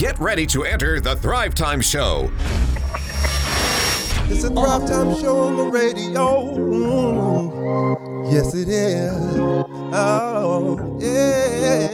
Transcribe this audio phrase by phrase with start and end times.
[0.00, 2.32] Get ready to enter the Thrive Time Show.
[4.30, 6.54] It's a Thrive Time show on the radio.
[8.32, 9.36] Yes, it is.
[9.92, 11.90] Oh, yeah.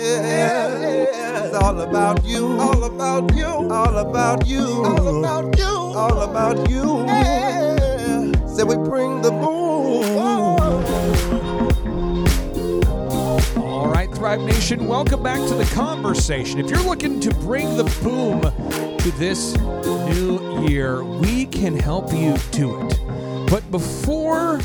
[1.47, 2.47] It's all about you.
[2.47, 3.45] All about you.
[3.45, 4.85] All about you.
[4.85, 5.67] All about you.
[5.67, 7.05] All about you.
[7.07, 8.47] Yeah.
[8.47, 10.46] Say we bring the boom.
[14.27, 16.59] All right, Thrive Nation, welcome back to the conversation.
[16.59, 18.41] If you're looking to bring the boom
[18.99, 23.49] to this new year, we can help you do it.
[23.49, 24.59] But before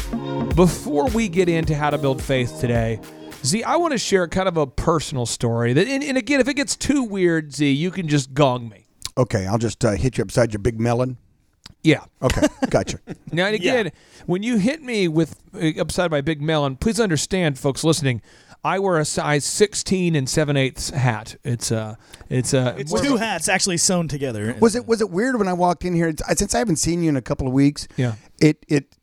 [0.55, 2.99] before we get into how to build faith today,
[3.45, 5.73] Z, I want to share kind of a personal story.
[5.73, 8.87] That, and, and again, if it gets too weird, Z, you can just gong me.
[9.15, 11.17] Okay, I'll just uh, hit you upside your big melon.
[11.83, 12.03] Yeah.
[12.21, 12.99] Okay, gotcha.
[13.33, 13.91] Now, and again,
[14.25, 18.21] when you hit me with uh, upside my big melon, please understand, folks listening,
[18.63, 21.35] I wear a size 16 and 7 eighths hat.
[21.43, 21.97] It's a,
[22.29, 24.55] it's a, It's two hats actually sewn together.
[24.59, 26.13] was it was it weird when I walked in here?
[26.35, 28.13] Since I haven't seen you in a couple of weeks, Yeah.
[28.39, 28.95] it it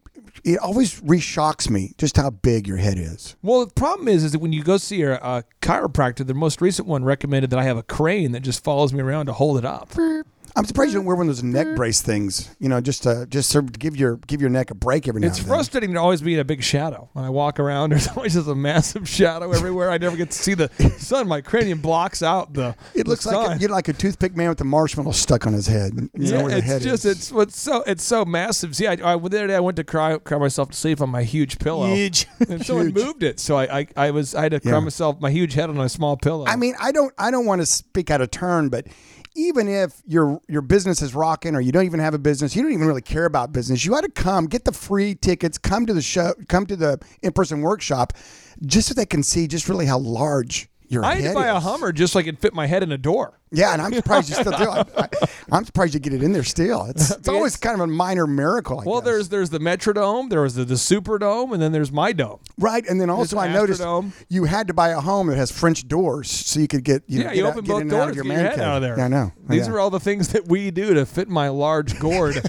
[0.44, 3.34] it always reshocks me just how big your head is.
[3.42, 6.60] Well, the problem is, is that when you go see a, a chiropractor, the most
[6.60, 9.58] recent one recommended that I have a crane that just follows me around to hold
[9.58, 9.90] it up.
[10.56, 11.76] I'm surprised you don't wear one of those neck mm.
[11.76, 12.54] brace things.
[12.58, 15.06] You know, just to just sort of to give your give your neck a break
[15.08, 15.54] every now It's and then.
[15.56, 17.08] frustrating to always be in a big shadow.
[17.12, 19.90] When I walk around, there's always just a massive shadow everywhere.
[19.90, 20.68] I never get to see the
[20.98, 21.28] sun.
[21.28, 22.74] My cranium blocks out the.
[22.94, 25.52] It the looks like a, you're like a toothpick man with a marshmallow stuck on
[25.52, 25.92] his head.
[25.94, 27.16] You know Yeah, where the it's head just is.
[27.18, 28.74] it's what's so it's so massive.
[28.76, 31.10] See, I, I the other day I went to cry cry myself to sleep on
[31.10, 31.86] my huge pillow.
[31.94, 32.26] Huge.
[32.48, 32.94] And someone Huge.
[32.94, 34.80] moved it, so I, I I was I had to cry Yeah.
[34.80, 36.46] myself my huge head on a small pillow.
[36.46, 38.86] I mean, I don't I don't want to speak out of turn, but
[39.38, 42.62] even if your your business is rocking or you don't even have a business, you
[42.62, 45.86] don't even really care about business, you ought to come, get the free tickets, come
[45.86, 48.12] to the show, come to the in-person workshop
[48.66, 51.24] just so they can see just really how large your head is.
[51.24, 51.60] I had to buy a.
[51.60, 53.38] Hummer just so I could fit my head in a door.
[53.50, 54.68] Yeah, and I'm surprised you still do.
[54.96, 55.08] I,
[55.52, 56.84] am surprised you get it in there still.
[56.86, 58.80] It's, it's always kind of a minor miracle.
[58.80, 59.06] I Well, guess.
[59.06, 62.40] there's there's the Metrodome, there was the, the Superdome, and then there's my dome.
[62.58, 64.12] right, and then also I noticed Astrodome.
[64.28, 67.18] you had to buy a home that has French doors so you could get you
[67.20, 68.36] know, yeah, get you out- open get both in doors, out of your get your
[68.36, 68.64] man head cave.
[68.64, 68.98] out of there.
[68.98, 69.32] Yeah, I know.
[69.48, 69.72] These Yeah.
[69.72, 72.36] are all the things that we do to fit my large gourd.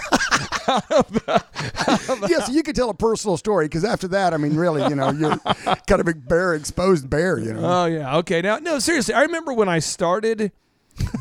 [1.28, 4.96] yeah, so you could tell a personal story because after that, I mean, really, you
[4.96, 5.38] know, you're
[5.88, 7.62] kind of a bare, exposed bear, you know.
[7.64, 8.42] oh yeah, okay.
[8.42, 10.52] Now, no, seriously, I remember when I started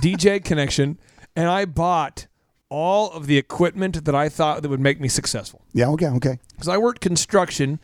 [0.02, 0.98] DJ Connection,
[1.36, 2.26] and I bought
[2.70, 5.62] all of the equipment that I thought that would make me successful.
[5.72, 6.38] yeah, okay, okay.
[6.52, 7.80] because I worked construction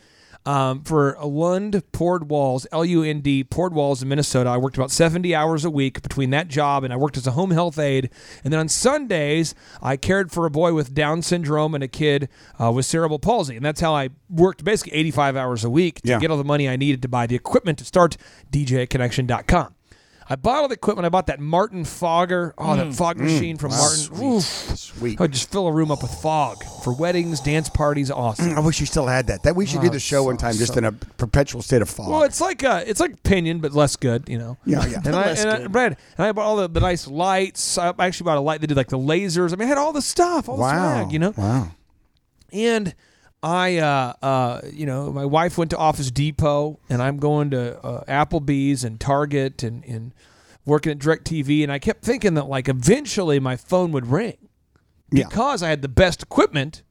[0.46, 4.50] um, for Lund Poured Walls, L U N D Poured Walls in Minnesota.
[4.50, 7.30] I worked about 70 hours a week between that job and I worked as a
[7.30, 8.10] home health aide.
[8.44, 12.28] And then on Sundays, I cared for a boy with Down syndrome and a kid
[12.62, 13.56] uh, with cerebral palsy.
[13.56, 16.18] And that's how I worked basically 85 hours a week to Yeah.
[16.20, 18.18] get all the money I needed to buy the equipment to start
[18.52, 19.73] DJConnection.com.
[20.28, 21.06] I bought all the equipment.
[21.06, 22.94] I bought that Martin Fogger, oh, that mm.
[22.96, 23.22] fog mm.
[23.22, 24.22] machine from Martin.
[24.22, 24.42] Oof.
[24.44, 25.20] Sweet.
[25.20, 28.50] I would just fill a room up with fog for weddings, dance parties, awesome.
[28.50, 29.42] Mm, I wish you still had that.
[29.42, 31.90] That we should do Oh, the show one time just in a perpetual state of
[31.90, 32.08] fog.
[32.08, 34.56] Well, it's like uh, it's like pinion, but less good, you know.
[34.64, 35.00] Yeah, yeah.
[35.04, 35.72] And I Less and I, good.
[35.72, 37.76] Brad, and I bought all the, the nice lights.
[37.76, 39.52] I actually bought a light that did like the lasers.
[39.52, 41.02] I mean, I had all the stuff, all the wow.
[41.02, 41.34] swag, you know.
[41.36, 41.70] Wow.
[42.52, 42.94] And
[43.44, 47.78] I, uh, uh, you know, my wife went to Office Depot, and I'm going to
[47.84, 50.14] uh, Applebee's and Target and and
[50.64, 54.38] working at DirecTV, and I kept thinking that like eventually my phone would ring
[55.12, 55.28] Yeah.
[55.28, 56.82] because I had the best equipment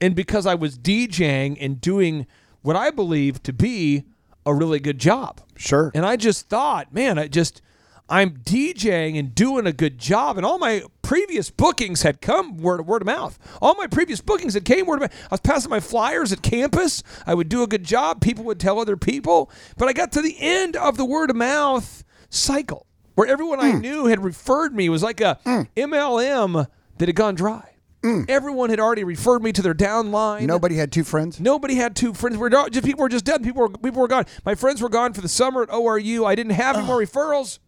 [0.00, 2.26] and because I was DJing and doing
[2.62, 4.02] what I believe to be
[4.44, 5.40] a really good job.
[5.56, 5.92] Sure.
[5.94, 7.62] And I just thought, man, I just
[8.08, 12.86] I'm DJing and doing a good job, and all my previous bookings had come word
[12.86, 13.38] word of mouth.
[13.60, 15.24] All my previous bookings had came word of mouth.
[15.24, 17.02] I was passing my flyers at campus.
[17.26, 18.22] I would do a good job.
[18.22, 21.36] People would tell other people, but I got to the end of the word of
[21.36, 23.82] mouth cycle where everyone I mm.
[23.82, 24.86] knew had referred me.
[24.86, 25.38] It was like a
[25.76, 27.74] MLM that had gone dry.
[28.00, 28.24] Mm.
[28.30, 30.46] Everyone had already referred me to their downline.
[30.46, 31.38] Nobody had two friends?
[31.38, 32.38] Nobody had two friends.
[32.38, 33.42] We're just people were just dead.
[33.42, 34.24] People were people were gone.
[34.46, 36.26] My friends were gone for the summer at ORU.
[36.26, 37.58] I didn't have any more referrals.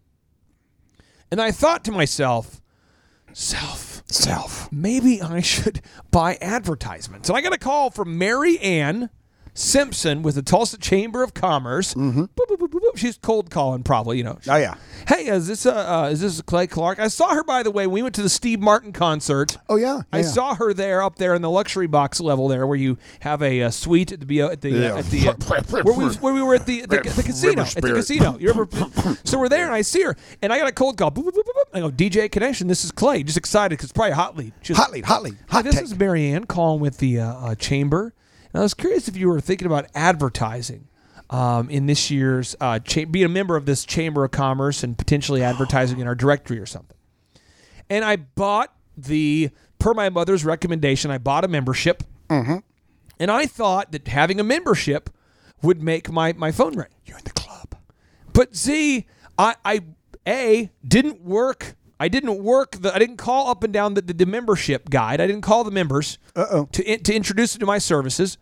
[1.31, 2.63] And I thought to myself,
[3.35, 4.73] self, Self.
[4.73, 7.29] maybe I should buy advertisements.
[7.29, 9.11] And I got a call from Mary Ann
[9.55, 11.95] Simpson with the Tulsa Chamber of Commerce.
[11.95, 12.97] Boop, boop, boop, boop, boop.
[12.97, 14.19] She's cold calling, probably.
[14.19, 14.39] You know.
[14.49, 14.75] Oh, yeah.
[15.07, 16.99] Hey, is this uh, uh is this Clay Clark?
[16.99, 17.87] I saw her by the way.
[17.87, 19.57] We went to the Steve Martin concert.
[19.69, 20.03] Oh, yeah.
[20.13, 20.23] I yeah.
[20.25, 23.63] saw her there up there in the luxury box level there, where you have a,
[23.63, 24.97] uh suite at the at the Yeah.
[24.97, 25.35] at the uh,
[25.83, 28.37] where we where we were at the the, the casino at the casino.
[28.39, 29.17] You remember?
[29.25, 31.11] so we're there, and I see her, and I got a cold call.
[31.11, 31.65] Boop, boop, boop, boop, boop.
[31.75, 32.67] I go, DJ Connection.
[32.67, 33.23] This is Clay.
[33.23, 34.53] Just excited because it's probably a hot lead.
[34.73, 35.85] Hot lead, hot lead, hot this take.
[35.85, 38.13] is Marianne calling with the uh, uh, chamber.
[38.55, 40.87] And I was curious if you were thinking about advertising
[41.29, 44.97] um, in this year's uh, cha- being a member of this chamber of commerce and
[44.97, 46.97] potentially advertising in our directory or something.
[47.91, 51.11] and I bought the per my mother's recommendation.
[51.11, 52.59] I bought a membership, Mm-hmm.
[53.21, 55.11] and I thought that having a membership
[55.63, 56.89] would make my my phone ring.
[57.05, 57.75] You're in the club.
[58.33, 59.05] But Z,
[59.39, 59.81] I, I
[60.27, 61.75] a didn't work.
[62.01, 62.73] I didn't work.
[62.73, 65.21] The, I didn't call up and down the, the, the membership guide.
[65.21, 66.69] I didn't call the members Uh-oh.
[66.73, 68.37] to in- to introduce them to my services.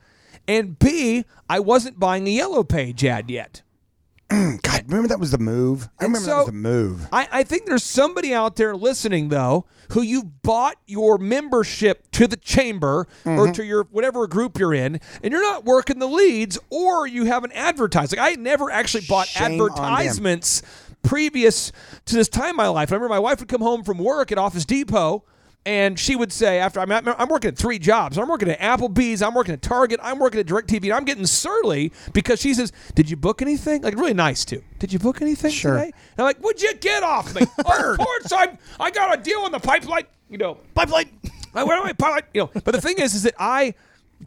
[0.48, 3.62] And B, I wasn't buying a yellow page ad yet.
[4.30, 5.88] God, remember that was the move?
[6.00, 7.06] I remember that was the move.
[7.12, 12.26] I, I think there's somebody out there listening though who you bought your membership to
[12.26, 13.38] the chamber Mm-hmm.
[13.38, 17.26] or to your whatever group you're in, and you're not working the leads, or you
[17.26, 18.16] haven't advertised.
[18.16, 19.68] Like I never actually bought Shame on them.
[19.68, 20.62] advertisements
[21.02, 21.72] previous
[22.06, 22.90] to this time in my life.
[22.92, 25.24] I remember my wife would come home from work at Office Depot.
[25.64, 29.22] And she would say, after I'm, I'm working at three jobs, I'm working at Applebee's,
[29.22, 32.72] I'm working at Target, I'm working at DirecTV, and I'm getting surly because she says,
[32.96, 34.60] "Did you book anything?" Like really nice too.
[34.80, 35.74] Did you book anything Sure.
[35.74, 35.84] today?
[35.92, 39.38] And I'm like, "What'd you get off me?" oh, ports, I I got a deal
[39.42, 40.06] on the pipeline.
[40.28, 41.16] You know, Pipeline.
[41.54, 42.24] I went on my pipeline.
[42.34, 43.74] You know, but the thing is, is that I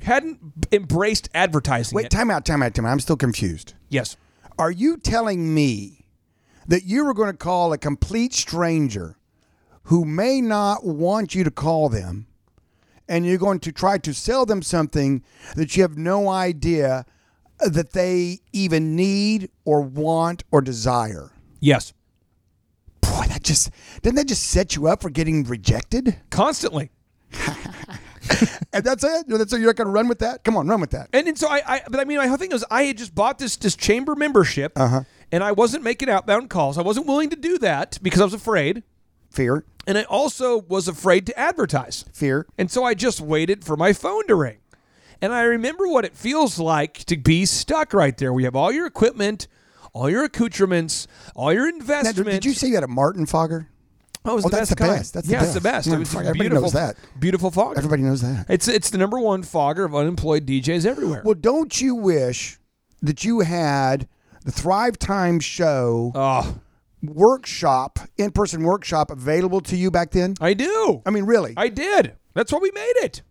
[0.04, 0.40] hadn't
[0.72, 1.98] embraced advertising.
[1.98, 2.12] Wait, yet.
[2.12, 2.92] time out, time out, time out.
[2.94, 3.74] I'm still confused.
[3.90, 4.16] yes.
[4.58, 6.05] Are you telling me
[6.68, 9.18] that you were going to call a complete stranger
[9.84, 12.28] who may not want you to call them
[13.08, 15.24] and you're going to try to sell them something
[15.56, 17.06] that you have no idea
[17.60, 21.32] that they even need or want or desire?
[21.60, 21.94] Yes.
[23.02, 23.70] Boy, that just
[24.02, 26.18] didn't that just set you up for getting rejected?
[26.30, 26.90] Constantly.
[28.74, 29.26] And that's it.
[29.28, 29.60] That's it.
[29.60, 30.44] You're not going to run with that.
[30.44, 31.10] Come on, run with that.
[31.14, 33.14] And, and so I, I, but I mean, my whole thing was I had just
[33.16, 35.02] bought this this chamber membership, Uh-huh.
[35.32, 36.78] And I wasn't making outbound calls.
[36.78, 38.84] I wasn't willing to do that because I was afraid,
[39.30, 42.06] Fear, and I also was afraid to advertise.
[42.14, 42.48] fear.
[42.58, 44.58] And so I just waited for my phone to ring.
[45.22, 48.32] And I remember what it feels like to be stuck right there.
[48.34, 49.48] We have all your equipment,
[49.94, 53.70] all your accoutrements, all your Now, did you say you had a Martin Fogger?
[54.28, 54.92] Oh, Oh, that's best the kind.
[54.98, 55.14] best.
[55.14, 55.88] That's the yeah, it's the best.
[55.90, 56.14] best.
[56.14, 56.96] Yeah, everybody beautiful, knows that.
[57.20, 57.78] Beautiful fogger.
[57.78, 58.48] Everybody knows that.
[58.50, 61.22] It's it's the number one fogger of unemployed DJs everywhere.
[61.24, 62.58] Well, don't you wish
[63.04, 64.08] that you had
[64.46, 66.60] the Thrive Time show oh,
[67.02, 70.36] workshop, in person workshop available to you back then?
[70.40, 71.02] I do.
[71.06, 71.54] I mean, really?
[71.58, 72.14] I did.
[72.34, 73.22] That's why we made it.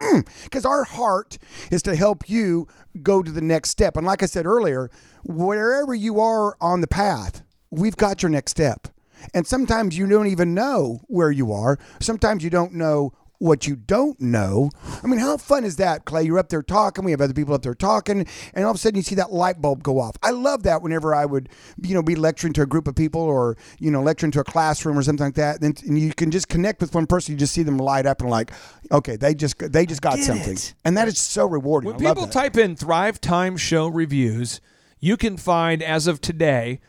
[0.00, 1.38] Mm, because our heart
[1.70, 2.66] is to help you
[3.02, 3.96] go to the next step.
[3.96, 4.90] And like I said earlier,
[5.24, 8.88] wherever you are on the path, we've got your next step.
[9.34, 11.78] And sometimes you don't even know where you are.
[12.00, 14.70] Sometimes you don't know what you don't know.
[15.02, 16.24] I mean, how fun is that, Clay?
[16.24, 17.04] You're up there talking.
[17.04, 19.32] We have other people up there talking, and all of a sudden you see that
[19.32, 20.16] light bulb go off.
[20.22, 21.48] I love that whenever I would,
[21.82, 24.44] you know, be lecturing to a group of people or you know lecturing to a
[24.44, 25.60] classroom or something like that.
[25.60, 27.32] Then and you can just connect with one person.
[27.32, 28.52] You just see them light up and like,
[28.92, 30.74] okay, they just they just got something, it.
[30.84, 31.92] and that is so rewarding.
[31.92, 32.32] When I people that.
[32.32, 34.60] type in Thrive Time Show reviews,
[35.00, 36.80] you can find, as of today,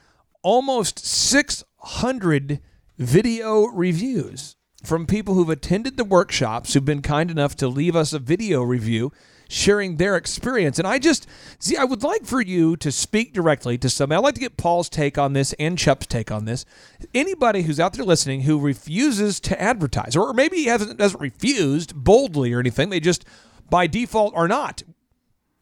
[0.41, 2.59] almost 600
[2.97, 8.13] video reviews from people who've attended the workshops who've been kind enough to leave us
[8.13, 9.11] a video review
[9.49, 10.77] sharing their experience.
[10.77, 11.25] And I just,
[11.57, 14.17] see, I would like for you to speak directly to somebody.
[14.17, 16.65] I'd like to get Paul's take on this and Chupp's take on this.
[17.13, 22.53] Anybody who's out there listening who refuses to advertise, or maybe hasn't, hasn't refused boldly
[22.53, 23.25] or anything, they just
[23.69, 24.83] by default are not.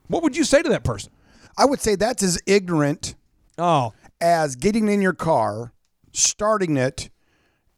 [0.08, 1.12] What would you say to that person?
[1.58, 3.16] I would say that's as ignorant
[3.58, 5.74] Oh, as getting in your car,
[6.12, 7.10] starting it,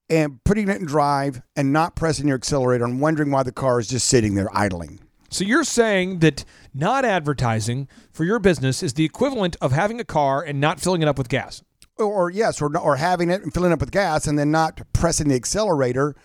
[0.09, 3.79] and putting it in drive and not pressing your accelerator and wondering why the car
[3.79, 4.99] is just sitting there idling.
[5.29, 10.05] so you're saying that not advertising for your business is the equivalent of having a
[10.05, 11.63] car and not filling it up with gas?
[11.97, 14.81] Or, yes, or, or having it and filling it up with gas and then not
[14.93, 16.15] pressing the accelerator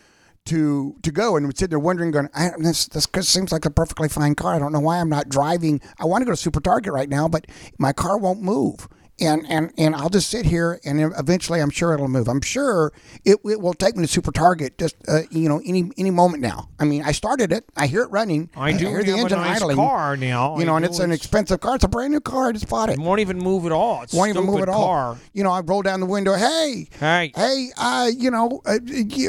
[0.45, 4.09] to to go and sitting there wondering, going, I, this this seems like a perfectly
[4.09, 4.55] fine car.
[4.55, 5.81] I don't know why I'm not driving.
[6.01, 7.47] I want to go to Super Target right now, but
[7.79, 8.89] my car won't move.
[9.21, 12.29] And, and and I'll just sit here, and eventually, I'm sure it'll move.
[12.29, 12.93] I'm sure
[13.25, 16.43] it, it will take me to Super Target just uh, you know any any moment
[16.43, 16.71] now.
[16.81, 19.59] I mean, I started it, I hear it running, I do hear the engine nice
[19.59, 19.77] idling.
[19.77, 20.59] car now.
[20.59, 21.77] You know, I and it's an expensive car.
[21.77, 22.49] It's a brand new car.
[22.49, 24.03] I just bought it It won't even move at all.
[24.03, 25.19] It's won't even move at all.
[25.35, 26.35] You know, I roll down the window.
[26.35, 27.33] Hey, Hey.
[27.37, 28.79] hey, uh, you know, uh,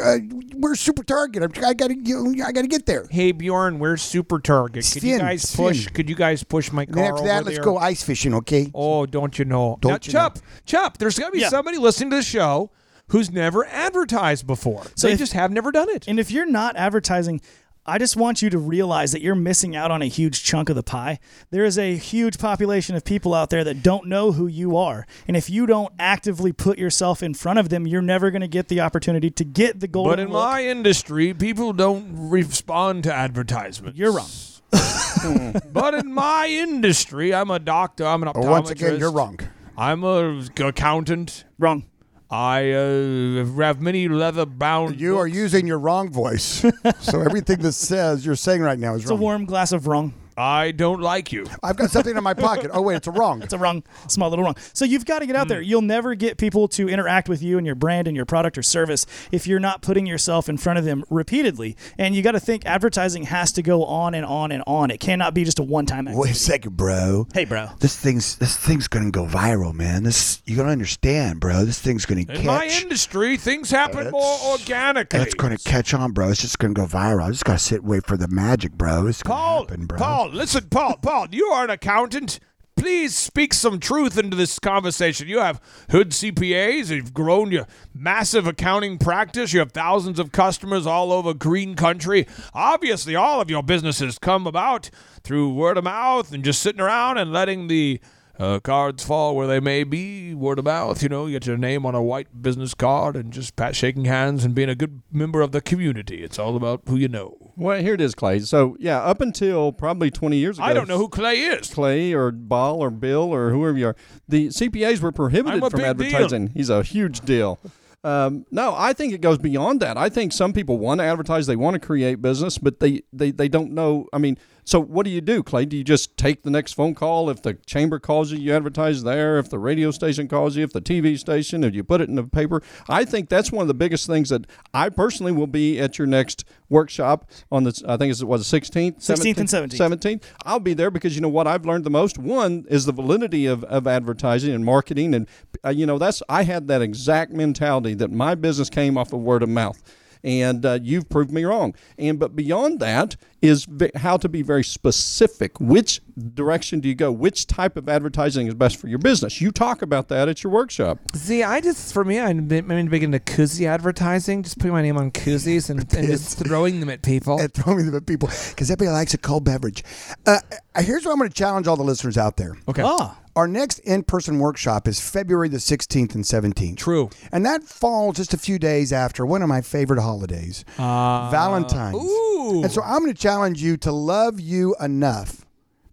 [0.04, 0.18] uh,
[0.56, 1.44] we're Super Target.
[1.44, 3.06] I'm- gotta, you know, I gotta get there.
[3.12, 4.90] Hey Bjorn, where's Super Target?
[4.92, 5.88] Could you guys push?
[5.88, 7.64] Could you guys push my car then after that, let's there?
[7.64, 8.72] go ice fishing, okay?
[8.74, 9.78] Oh, don't you know?
[9.84, 10.30] Don't now, you know?
[10.30, 11.50] Chupp, Chupp, there's got to be Yeah.
[11.50, 12.72] somebody listening to the show
[13.10, 14.84] who's never advertised before.
[14.96, 16.08] So they if- just have never done it.
[16.08, 17.42] And if you're not advertising,
[17.86, 20.78] I just want you to realize that you're missing out on a huge chunk of
[20.78, 21.20] the pie.
[21.52, 25.06] There is a huge population of people out there that don't know who you are.
[25.28, 28.48] And if you don't actively put yourself in front of them, you're never going to
[28.48, 30.42] get the opportunity to get the golden But in look.
[30.46, 34.00] my industry, people don't respond to advertisements.
[34.00, 34.30] You're wrong.
[35.74, 38.06] but in my industry, I'm a doctor.
[38.06, 38.50] I'm an optometrist.
[38.50, 39.38] Once again, you're wrong.
[39.78, 41.46] I'm a accountant.
[41.58, 41.86] Wrong.
[42.30, 45.00] I uh, have many leather bound.
[45.00, 46.66] You are using your wrong voice.
[47.00, 49.14] so everything this says you're saying right now is wrong.
[49.14, 50.14] It's a warm glass of wrong.
[50.38, 51.46] I don't like you.
[51.62, 52.72] I've got something in my pocket.
[52.74, 53.42] Oh wait, it's a wrong.
[53.42, 54.56] It's a wrong, small little wrong.
[54.74, 55.62] So you've got to get out there.
[55.62, 55.70] Hmm.
[55.70, 58.64] You'll never get people to interact with you and your brand and your product or
[58.64, 61.76] service if you're not putting yourself in front of them repeatedly.
[61.98, 64.92] And you got to think advertising has to go on and on and on.
[64.92, 66.22] It cannot be just a one-time activity.
[66.22, 67.28] Wait a second, bro.
[67.34, 67.68] Hey, bro.
[67.80, 70.04] This thing's this thing's gonna go viral, man.
[70.04, 71.66] This you gotta understand, bro.
[71.66, 72.38] This thing's gonna catch.
[72.38, 75.20] In my industry, things happen more organically.
[75.20, 76.30] It's gonna catch on, bro.
[76.30, 77.24] It's just gonna go viral.
[77.24, 79.08] I just gotta sit wait for the magic, bro.
[79.08, 79.98] It's gonna Paul, happen, bro.
[80.24, 82.40] Paul, listen, Paul, Paul, you are an accountant.
[82.78, 85.28] Please speak some truth into this conversation.
[85.28, 86.90] You have hood CPAs.
[86.90, 89.52] You've grown your massive accounting practice.
[89.52, 92.26] You have thousands of customers all over green country.
[92.54, 94.90] Obviously, all of your businesses come about
[95.24, 98.00] through word of mouth and just sitting around and letting the
[98.40, 100.34] uh, cards fall where they may be.
[100.34, 103.32] Word of mouth, you know, you get your name on a white business card and
[103.32, 106.24] just pat shaking hands and being a good member of the community.
[106.24, 107.38] It's all about who you know.
[107.56, 108.40] Well, here it is, Clay.
[108.40, 111.72] So yeah, up until probably 20 years ago, I don't know who Clay is.
[111.72, 113.96] Clay or Ball or Bill or whoever you are.
[114.28, 115.86] The CPAs were prohibited from big deal.
[115.86, 116.48] advertising.
[116.56, 117.60] He's a huge deal.
[118.04, 119.98] Um, no, I think it goes beyond that.
[119.98, 123.32] I think some people want to advertise, they want to create business, but they, they,
[123.32, 124.08] they don't know.
[124.12, 125.66] I mean, so what do you do, Clay?
[125.66, 127.30] Do you just take the next phone call?
[127.30, 129.38] If the chamber calls you, you advertise there.
[129.38, 132.16] If the radio station calls you, if the TV station, if you put it in
[132.16, 132.62] the paper.
[132.88, 136.08] I think that's one of the biggest things that I personally will be at your
[136.08, 138.98] next workshop on the, I think it's, was the 16th?
[138.98, 140.00] 16th and 17th.
[140.00, 140.24] 17th.
[140.46, 142.18] I'll be there because you know what I've learned the most.
[142.18, 145.28] One is the validity of, of advertising and marketing, and
[145.64, 149.22] uh, you know that's I had that exact mentality that my business came off of
[149.22, 149.82] word of mouth.
[150.24, 151.76] And uh, you've proved me wrong.
[151.98, 155.60] And but beyond that is v- how to be very specific.
[155.60, 156.00] Which
[156.34, 157.12] direction do you go?
[157.12, 159.42] Which type of advertising is best for your business?
[159.42, 161.00] You talk about that at your workshop.
[161.14, 164.44] See, I just for me, I'm been, I'm big into koozie advertising.
[164.44, 167.40] Just putting my name on koozies and, and just throwing them at people.
[167.40, 169.84] and throwing them at people because everybody likes a cold beverage.
[170.26, 170.40] Uh,
[170.76, 172.56] uh, here's what I'm going to challenge all the listeners out there.
[172.70, 172.82] Okay.
[172.86, 176.78] Ah, Our next in-person workshop is February the 16th and 17th.
[176.78, 177.10] True.
[177.32, 181.96] And that falls just a few days after one of my favorite holidays, uh, Valentine's.
[181.96, 182.62] ooh.
[182.64, 185.46] And so I'm going to challenge you to love you enough,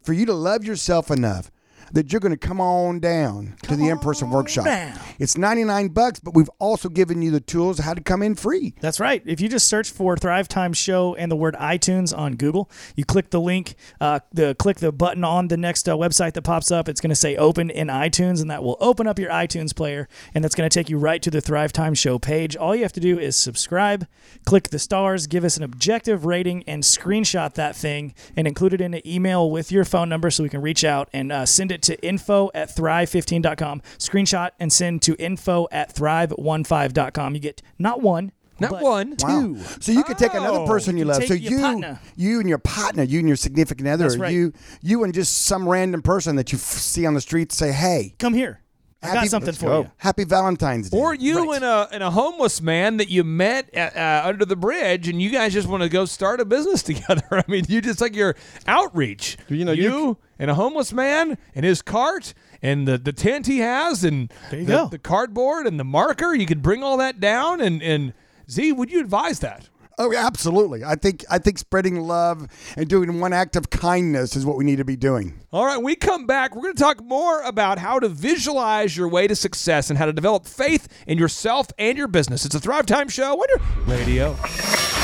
[0.03, 1.51] for you to love yourself enough
[1.93, 4.65] that you're going to come on down to the in-person workshop.
[4.65, 4.99] down.
[5.19, 8.75] It's 99 bucks, but we've also given you the tools how to come in free.
[8.81, 9.23] That's right.
[9.27, 13.05] If you just search for Thrive Time Show and the word iTunes on Google, you
[13.05, 16.71] click the link, uh, the click the button on the next uh, website that pops
[16.71, 16.89] up.
[16.89, 20.09] It's going to say "Open in iTunes," and that will open up your iTunes player,
[20.35, 22.57] and that's going to take you right to the Thrive Time Show page.
[22.57, 24.07] All you have to do is subscribe,
[24.45, 28.81] click the stars, give us an objective rating, and screenshot that thing and include it
[28.81, 31.73] in an email with your phone number so we can reach out and uh, send
[31.73, 33.83] it to info at thrive15.com.
[33.99, 37.35] Screenshot and send to info at thrive15.com.
[37.35, 38.33] You get not one.
[38.59, 39.41] Not but one, Wow.
[39.41, 39.59] two.
[39.81, 40.67] So you could take another Oh.
[40.67, 41.25] person you You love.
[41.25, 41.99] So you, partner.
[42.15, 44.35] you and your partner, you and your significant other, right.
[44.35, 47.73] you, you and just some random person that you f- see on the street, say,
[47.73, 48.61] "Hey, Come here.
[49.03, 49.81] I got Happy- something for go.
[49.85, 49.91] you.
[49.97, 51.57] Happy Valentine's Day." Or you Right.
[51.57, 55.23] and a and a homeless man that you met at, uh, under the bridge, and
[55.23, 57.23] you guys just want to go start a business together.
[57.33, 59.39] I mean, you just like your outreach.
[59.49, 63.47] You know, you you and a homeless man and his cart and the, the tent
[63.47, 66.35] he has and the, the cardboard and the marker.
[66.35, 67.61] You could bring all that down.
[67.61, 68.13] And and
[68.51, 69.69] Z, would you advise that?
[69.99, 70.83] Oh, yeah, absolutely.
[70.83, 74.65] I think I think spreading love and doing one act of kindness is what we
[74.65, 75.39] need to be doing.
[75.53, 79.09] All right, we come back, we're going to talk more about how to visualize your
[79.09, 82.47] way to success and how to develop faith in yourself and your business.
[82.47, 85.00] It's a Thrive Time show on your radio.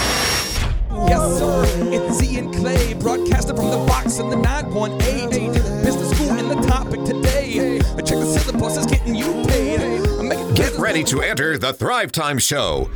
[1.08, 1.64] Yes, sir.
[1.92, 5.52] It's Z and Clay, broadcasting from the box in the 918.
[5.52, 7.78] Business school and the topic today.
[7.80, 10.54] I check the syllabus, it's getting you paid.
[10.56, 12.90] Get ready to enter the Thrive Time Show.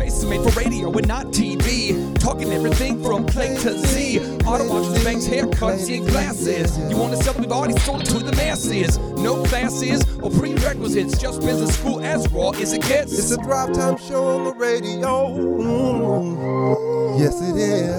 [0.00, 2.18] These faces made for radio and not TV.
[2.18, 4.20] Talking everything from Clay to Z.
[4.46, 6.78] Auto washes, banks, haircuts, and glasses.
[6.90, 7.40] You want to sell it?
[7.40, 8.98] We've already sold it to the masses.
[8.98, 11.18] No classes or prerequisites.
[11.18, 13.12] Just business school as raw as it gets.
[13.18, 15.36] It's a drive time show on the radio.
[15.36, 17.18] Mm.
[17.18, 17.90] Yes, it is.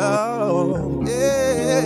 [0.00, 1.82] Oh, yeah.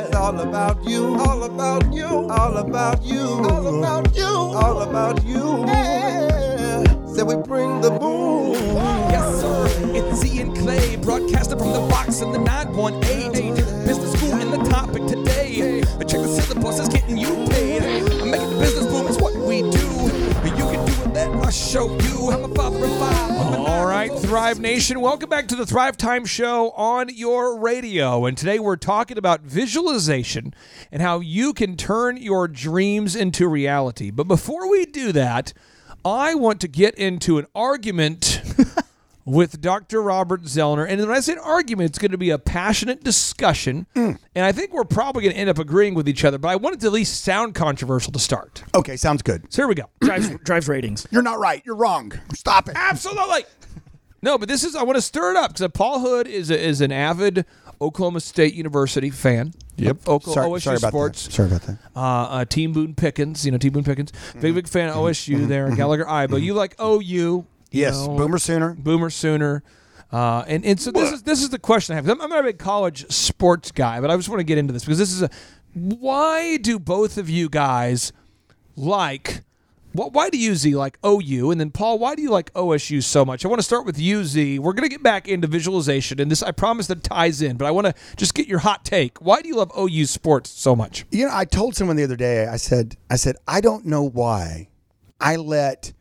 [0.00, 1.14] It's all about you.
[1.14, 2.06] All about you.
[2.06, 3.20] All about you.
[3.20, 4.26] All about you.
[4.26, 5.64] All about you.
[5.66, 6.27] Yeah.
[7.18, 8.52] So we bring the boom.
[9.10, 9.66] Yes, sir.
[9.92, 13.56] It's Z and Clay, broadcasting from the box in the 918.
[13.56, 15.80] Business school and the topic today.
[15.80, 17.82] Check the syllabus, it's getting you paid.
[17.82, 19.68] I'm Making the business boom it's what we do.
[19.68, 22.30] You can do it, let us show you.
[22.30, 23.30] I'm a father of five.
[23.66, 25.00] All right, Thrive Nation.
[25.00, 28.26] Welcome back to the Thrive Time Show on your radio.
[28.26, 30.54] And today we're talking about visualization
[30.92, 34.12] and how you can turn your dreams into reality.
[34.12, 35.52] But before we do that,
[36.04, 38.40] I want to get into an argument
[39.24, 40.00] with Dr.
[40.02, 40.86] Robert Zoellner.
[40.88, 43.86] And when I say an argument, it's going to be a passionate discussion.
[43.94, 44.18] Mm.
[44.34, 46.38] And I think we're probably going to end up agreeing with each other.
[46.38, 48.64] But I want it to at least sound controversial to start.
[48.74, 49.52] Okay, sounds good.
[49.52, 49.90] So here we go.
[50.00, 51.06] drives, drives ratings.
[51.10, 51.62] You're not right.
[51.66, 52.12] You're wrong.
[52.34, 52.74] Stop it.
[52.76, 53.44] Absolutely.
[54.22, 56.58] No, but this is I want to stir it up because Paul Hood is a,
[56.58, 57.44] is an avid
[57.80, 59.52] Oklahoma State University fan.
[59.78, 60.08] Yep.
[60.08, 61.24] Oklahoma Sorry, OSU sorry about sports.
[61.26, 61.32] that.
[61.32, 61.78] Sorry about that.
[61.94, 65.46] Uh, uh, Team Boone Pickens, you know Team Boone Pickens, big big fan of OSU
[65.46, 65.66] there.
[65.66, 67.46] in Gallagher Iba, you like OU?
[67.70, 68.74] Yes, know, Boomer Sooner.
[68.74, 69.62] Boomer Sooner.
[70.10, 72.08] Uh, and and so this is this is the question I have.
[72.08, 74.72] I'm I'm not a big college sports guy, but I just want to get into
[74.72, 75.30] this because this is a
[75.74, 78.12] why do both of you guys
[78.74, 79.42] like
[79.92, 83.02] wh- why do you Z like OU and then Paul why do you like OSU
[83.02, 83.44] so much?
[83.44, 84.58] I want to start with you Z.
[84.58, 87.70] We're gonna get back into visualization and this I promise that ties in, but I
[87.70, 89.18] want to just get your hot take.
[89.18, 91.04] Why do you love OU sports so much?
[91.10, 92.46] You know, I told someone the other day.
[92.46, 94.68] I said, I said, I don't know why
[95.20, 95.92] I let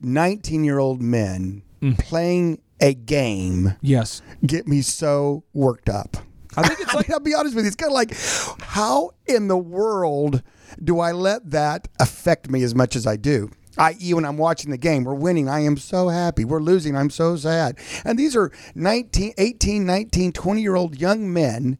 [0.00, 1.98] 19 year old men Mm.
[1.98, 4.22] playing a game Yes.
[4.46, 6.16] get me so worked up.
[6.56, 7.68] I think it's I like mean, I'll be honest with you.
[7.68, 8.16] It's kind of like,
[8.62, 10.42] how in the world
[10.82, 13.50] do I let that affect me as much as I do?
[13.78, 16.44] I.e., when I'm watching the game, we're winning, I am so happy.
[16.46, 17.78] We're losing, I'm so sad.
[18.06, 21.76] And these are 19, 18, 19, 20 year old young men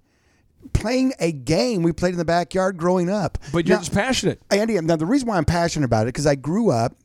[0.74, 3.38] playing a game we played in the backyard growing up.
[3.52, 4.42] but you're Now- just passionate.
[4.50, 6.96] Andy, now the reason why I'm passionate about it because I grew up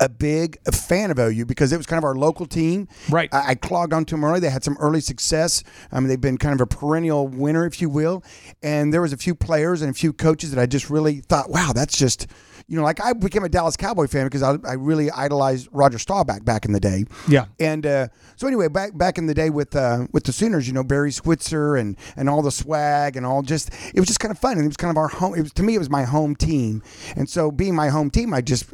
[0.00, 2.88] a big fan of OU because it was kind of our local team.
[3.10, 3.28] Right.
[3.32, 4.40] I, I clogged onto them early.
[4.40, 5.62] They had some early success.
[5.92, 8.22] I mean, they've been kind of a perennial winner, if you will.
[8.62, 11.50] And there was a few players and a few coaches that I just really thought,
[11.50, 12.26] wow, that's just.
[12.66, 15.98] You know, like I became a Dallas Cowboy fan because I, I really idolized Roger
[15.98, 17.04] Staubach back in the day.
[17.28, 17.44] Yeah.
[17.60, 20.72] And uh, so anyway, back back in the day with uh, with the Sooners, you
[20.72, 24.32] know Barry Switzer and and all the swag and all just it was just kind
[24.32, 25.34] of fun and it was kind of our home.
[25.34, 26.82] It was to me it was my home team,
[27.16, 28.64] and so being my home team, I just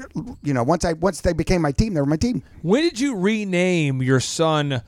[0.43, 2.45] you know once I once they became my team, they were my team.
[2.63, 4.83] When did you rename your son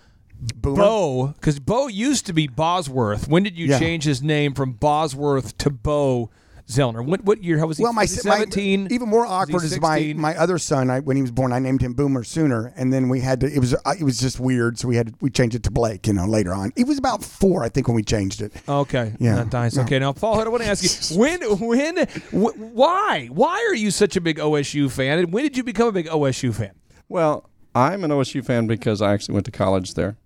[0.57, 0.77] Boomer.
[0.77, 1.27] Bo?
[1.38, 3.29] Because Bo used to be Bosworth.
[3.29, 3.79] When did you Yeah.
[3.79, 6.31] change his name from Bosworth to Bo
[6.72, 7.04] Zoellner?
[7.04, 7.58] What what year?
[7.58, 7.82] How was he?
[7.82, 8.88] Well, my, was seventeen.
[8.90, 10.90] even more awkward is my my other son.
[10.90, 13.46] I, when he was born, I named him Boomer Sooner, and then we had to.
[13.46, 15.70] It was uh, it was just weird, so we had to, we changed it to
[15.70, 16.06] Blake.
[16.06, 18.52] You know, later on, he was about four, I think, when we changed it.
[18.68, 19.14] Okay.
[19.18, 19.37] Yeah.
[19.37, 19.76] Not nice.
[19.76, 19.82] No.
[19.82, 19.98] Okay.
[19.98, 24.16] Now, Paul, I want to ask you when, when, wh- why, why are you such
[24.16, 26.72] a big OSU fan, and when did you become a big OSU fan?
[27.08, 30.16] Well, I'm an OSU fan because I actually went to college there.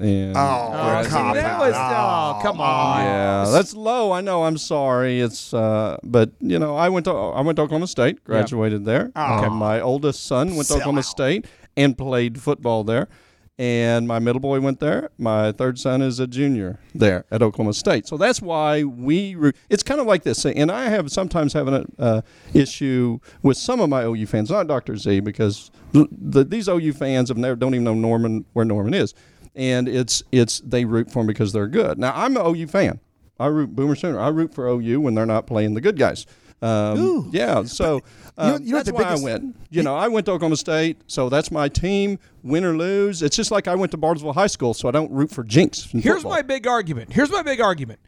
[0.00, 3.00] And Oh, see, cop that was oh, come on.
[3.04, 4.10] yeah, that's low.
[4.10, 4.42] I know.
[4.44, 5.20] I'm sorry.
[5.20, 9.12] It's uh, but you know, I went to I went to Oklahoma State, graduated there.
[9.14, 13.08] Uh, my oldest son went to Oklahoma State and played football there.
[13.56, 15.10] And my middle boy went there.
[15.16, 18.08] My third son is a junior there at Oklahoma State.
[18.08, 19.36] So that's why we.
[19.36, 20.44] Re- it's kind of like this.
[20.44, 24.66] And I have sometimes have an uh, issue with some of my OU fans, not
[24.66, 24.96] Dr.
[24.96, 28.92] Z, because the, the, these OU fans have never don't even know Norman where Norman
[28.92, 29.14] is
[29.54, 31.98] and it's it's they root for them because they're good.
[31.98, 33.00] Now I'm an OU fan.
[33.38, 34.18] I root Boomer Sooner.
[34.20, 36.26] I root for OU when they're not playing the good guys.
[36.62, 38.00] Um, yeah, so you
[38.38, 39.56] know- um, you know that's why biggest- I went.
[39.70, 42.18] You know, I went to Oklahoma State, so that's my team.
[42.42, 45.10] Win or lose, it's just like I went to Bartlesville High School, so I don't
[45.12, 45.84] root for Jinx.
[45.90, 46.30] Here's football.
[46.32, 47.12] my big argument.
[47.12, 48.00] Here's my big argument.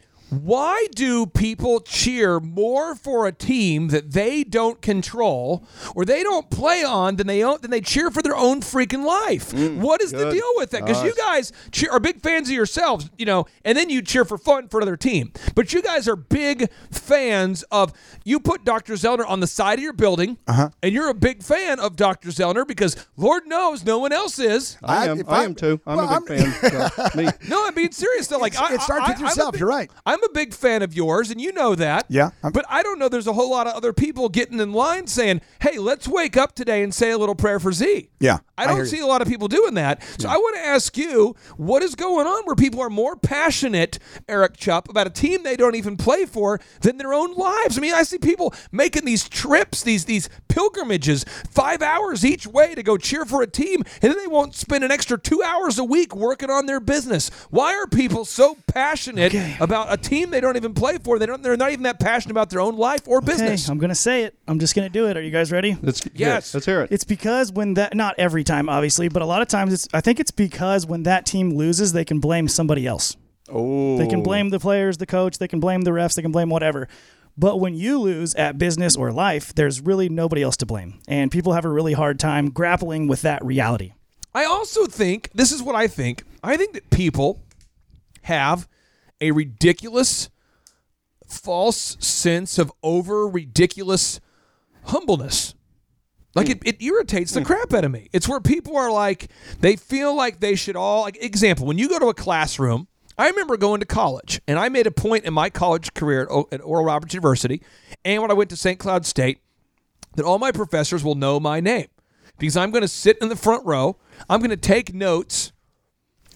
[0.43, 6.51] Why do people cheer more for a team that they don't control or they don't
[6.51, 9.53] play on than they own, than they cheer for their own freaking life?
[9.53, 10.85] Mm, what is the deal with that?
[10.85, 14.25] Because you guys cheer, are big fans of yourselves, you know, and then you cheer
[14.25, 15.33] for fun for another team.
[15.55, 17.93] But you guys are big fans of.
[18.25, 18.95] You put Dr.
[18.95, 20.71] Zoellner on the side of your building, uh-huh.
[20.83, 22.29] and you're a big fan of Dr.
[22.31, 24.77] Zoellner because Lord knows no one else is.
[24.83, 25.23] I I- am.
[25.29, 25.81] I, I- am too.
[25.87, 26.91] I'm well, a big fan.
[26.91, 27.29] So, me.
[27.49, 28.39] No, I'm being serious though.
[28.39, 29.91] Like It's- I, it starts I- with I'm yourself, big- you're right.
[30.05, 32.07] I'm a big fan of yours, and you know that.
[32.09, 33.09] Yeah, I'm- but I don't know.
[33.09, 36.55] There's a whole lot of other people getting in line saying, "Hey, let's wake up
[36.55, 38.91] today and say a little prayer for Z." Yeah, I don't hear you.
[38.91, 40.03] see a lot of people doing that.
[40.19, 43.99] So I want to ask you, what is going on where people are more passionate,
[44.29, 47.77] Eric Chupp, about a team they don't even play for than their own lives?
[47.77, 52.75] I mean, I see people making these trips, these these pilgrimages, five hours each way
[52.75, 55.79] to go cheer for a team, and then they won't spend an extra two hours
[55.79, 57.31] a week working on their business.
[57.51, 61.19] Why are people so passionate about a team they don't even play for?
[61.19, 61.43] They don't.
[61.43, 63.69] They're not even that passionate about their own life or Okay, business.
[63.69, 64.35] I'm gonna say it.
[64.49, 65.17] I'm just gonna do it.
[65.17, 65.77] Are you guys ready?
[65.83, 66.55] Let's, Yes.
[66.55, 66.93] Let's hear it.
[66.93, 70.01] It's because when that not every time obviously, but a lot of times it's I
[70.01, 73.17] think it's because when that team loses, they can blame somebody else.
[73.49, 74.23] oh, They can oh.
[74.23, 76.89] blame the players, the coach, they can blame the refs, they can blame whatever.
[77.39, 81.01] But when you lose at business or life, there's really nobody else to blame.
[81.07, 83.93] And people have a really hard time grappling with that reality.
[84.35, 86.25] I also think this is what I think.
[86.43, 87.43] I think that people
[88.23, 88.67] have
[89.21, 90.31] a ridiculous,
[91.27, 94.21] false sense of over ridiculous
[94.85, 95.55] humbleness.
[96.35, 97.47] Like it, it irritates the hmm.
[97.47, 98.09] crap out of me.
[98.13, 101.89] It's where people are like, they feel like they should all, like, example, when you
[101.89, 105.33] go to a classroom, I remember going to college and I made a point in
[105.33, 107.63] my college career at, O- at Oral Roberts University
[108.05, 108.79] and when I went to St.
[108.79, 109.39] Cloud State
[110.17, 111.87] that all my professors will know my name
[112.39, 113.97] because I'm going to sit in the front row.
[114.29, 115.53] I'm going to take notes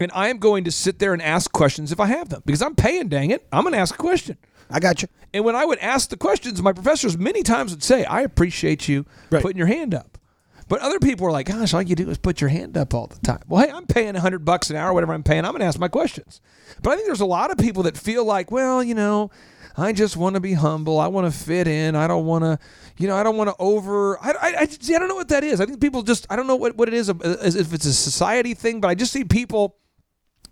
[0.01, 2.63] and I am going to sit there and ask questions if I have them because
[2.63, 3.47] I'm paying, dang it.
[3.53, 4.39] I'm going to ask a question.
[4.71, 5.09] I got you.
[5.35, 8.89] And when I would ask the questions, my professors many times would say, I appreciate
[8.89, 9.05] you
[9.43, 10.17] putting your hand up.
[10.69, 13.09] But other people were like, gosh, all you do is put your hand up all
[13.09, 13.41] the time.
[13.49, 15.45] Well, hey, I'm paying 100 bucks an hour, whatever I'm paying.
[15.45, 16.41] I'm going to ask my questions.
[16.81, 19.33] But I think there's a lot of people that feel like, well, you know,
[19.77, 21.01] I just want to be humble.
[21.01, 21.97] I want to fit in.
[21.97, 22.59] I don't want to,
[22.99, 24.17] you know, I don't want to over.
[24.25, 25.61] I, I, I, see, I don't know what that is.
[25.61, 27.93] I think people just, I don't know what, what it is, uh, if it's a
[27.93, 29.77] society thing, but I just see people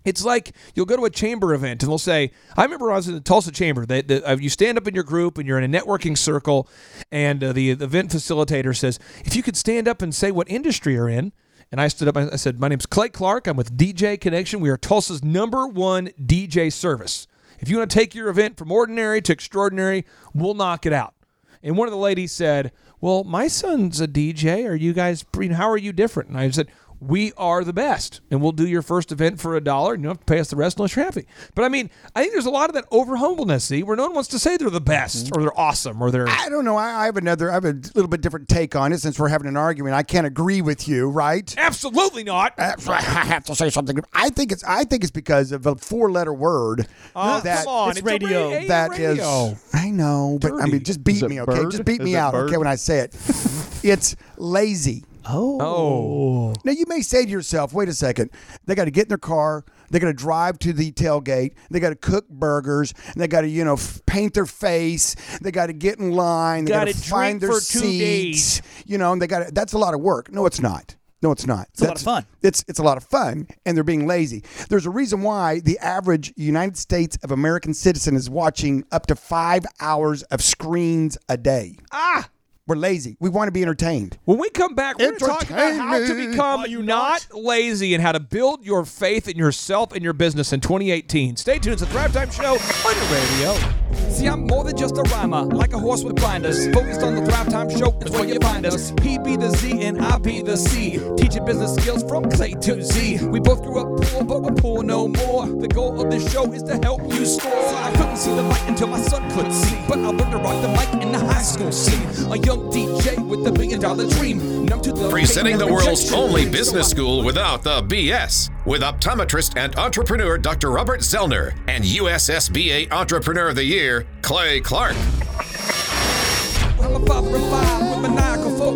[0.05, 3.07] it's like you'll go to a chamber event and they'll say, I remember I was
[3.07, 5.59] in the Tulsa chamber, that that, uh, you stand up in your group and you're
[5.59, 6.67] in a networking circle,
[7.11, 10.49] and uh, the, the event facilitator says, if you could stand up and say what
[10.49, 11.31] industry you're in.
[11.71, 13.45] And I stood up and I said, My name's Clay Clark.
[13.45, 14.59] I'm with DJ Connection.
[14.59, 17.27] We are Tulsa's number one DJ service.
[17.59, 21.13] If you want to take your event from ordinary to extraordinary, we'll knock it out.
[21.61, 24.67] And one of the ladies said, Well, my son's a DJ.
[24.67, 26.29] Are you guys, how are you different?
[26.29, 26.69] And I said,
[27.01, 30.07] we are the best, and we'll do your first event for a dollar, and you
[30.09, 31.25] don't have to pay us the rest unless you're happy.
[31.55, 34.03] But I mean, I think there's a lot of that over humbleness, see, where no
[34.03, 35.37] one wants to say they're the best mm-hmm.
[35.39, 36.27] or they're awesome or they're.
[36.27, 36.75] I don't know.
[36.75, 37.51] I, I have another.
[37.51, 39.95] I have a little bit different take on it since we're having an argument.
[39.95, 41.53] I can't agree with you, right?
[41.57, 42.53] Absolutely not.
[42.57, 43.99] Uh, I have to say something.
[44.13, 44.63] I think it's.
[44.63, 47.89] I think it's because of a four-letter word Oh, that come on.
[47.91, 48.49] it's a radio.
[48.49, 48.99] ra- a that is.
[48.99, 49.57] radio.
[49.73, 51.63] I know, but I mean, just beat me, okay?
[51.63, 51.71] bird?
[51.71, 52.49] Just beat Is me it out, bird?
[52.49, 52.57] okay?
[52.57, 53.13] When I say it,
[53.83, 55.05] it's lazy.
[55.31, 56.53] Oh.
[56.63, 58.31] Now you may say to yourself, "Wait a second.
[58.65, 59.63] They got to get in their car.
[59.89, 61.53] They got to drive to the tailgate.
[61.69, 62.93] They got to cook burgers.
[63.07, 65.15] And they got to, you know, f- paint their face.
[65.41, 66.65] They got to get in line.
[66.65, 68.61] They got Gotta find their for two seats.
[68.85, 69.47] You know, and they got.
[69.47, 70.31] to That's a lot of work.
[70.31, 70.95] No, it's not.
[71.21, 71.67] No, it's not.
[71.73, 72.25] It's a lot of fun.
[72.41, 74.43] It's it's a lot of fun, and they're being lazy.
[74.69, 79.15] There's a reason why the average United States of American citizen is watching up to
[79.15, 81.75] five hours of screens a day.
[81.91, 82.29] Ah.
[82.69, 83.17] We're lazy.
[83.19, 84.19] We want to be entertained.
[84.25, 86.27] When we come back, we're going to talk about how to Entertain me.
[86.27, 90.59] become not lazy and how to build your faith in yourself and your business in
[90.59, 91.35] 2018.
[91.37, 91.73] Stay tuned.
[91.73, 94.09] It's the Thrive Time Show on your radio.
[94.09, 96.67] See, I'm more than just a rhymer, like a horse with blinders.
[96.71, 98.93] Focused on the Thrive Time Show, it's where you find us.
[99.01, 100.99] He be the Z and I be the C.
[101.17, 103.25] Teaching business skills from Clay to Z.
[103.27, 105.47] We both grew up poor, but we're poor no more.
[105.47, 107.51] The goal of this show is to help you score.
[107.51, 110.61] I couldn't see the light until my son could see, but I learned to rock
[110.61, 112.07] the mic in the high school scene.
[112.31, 114.65] A young DJ with a billion dollar dream.
[114.65, 120.71] The Presenting the world's only business school without the BS with optometrist and entrepreneur Dr.
[120.71, 124.95] Robert Zoellner and USSBA Entrepreneur of the Year, Clay Clark.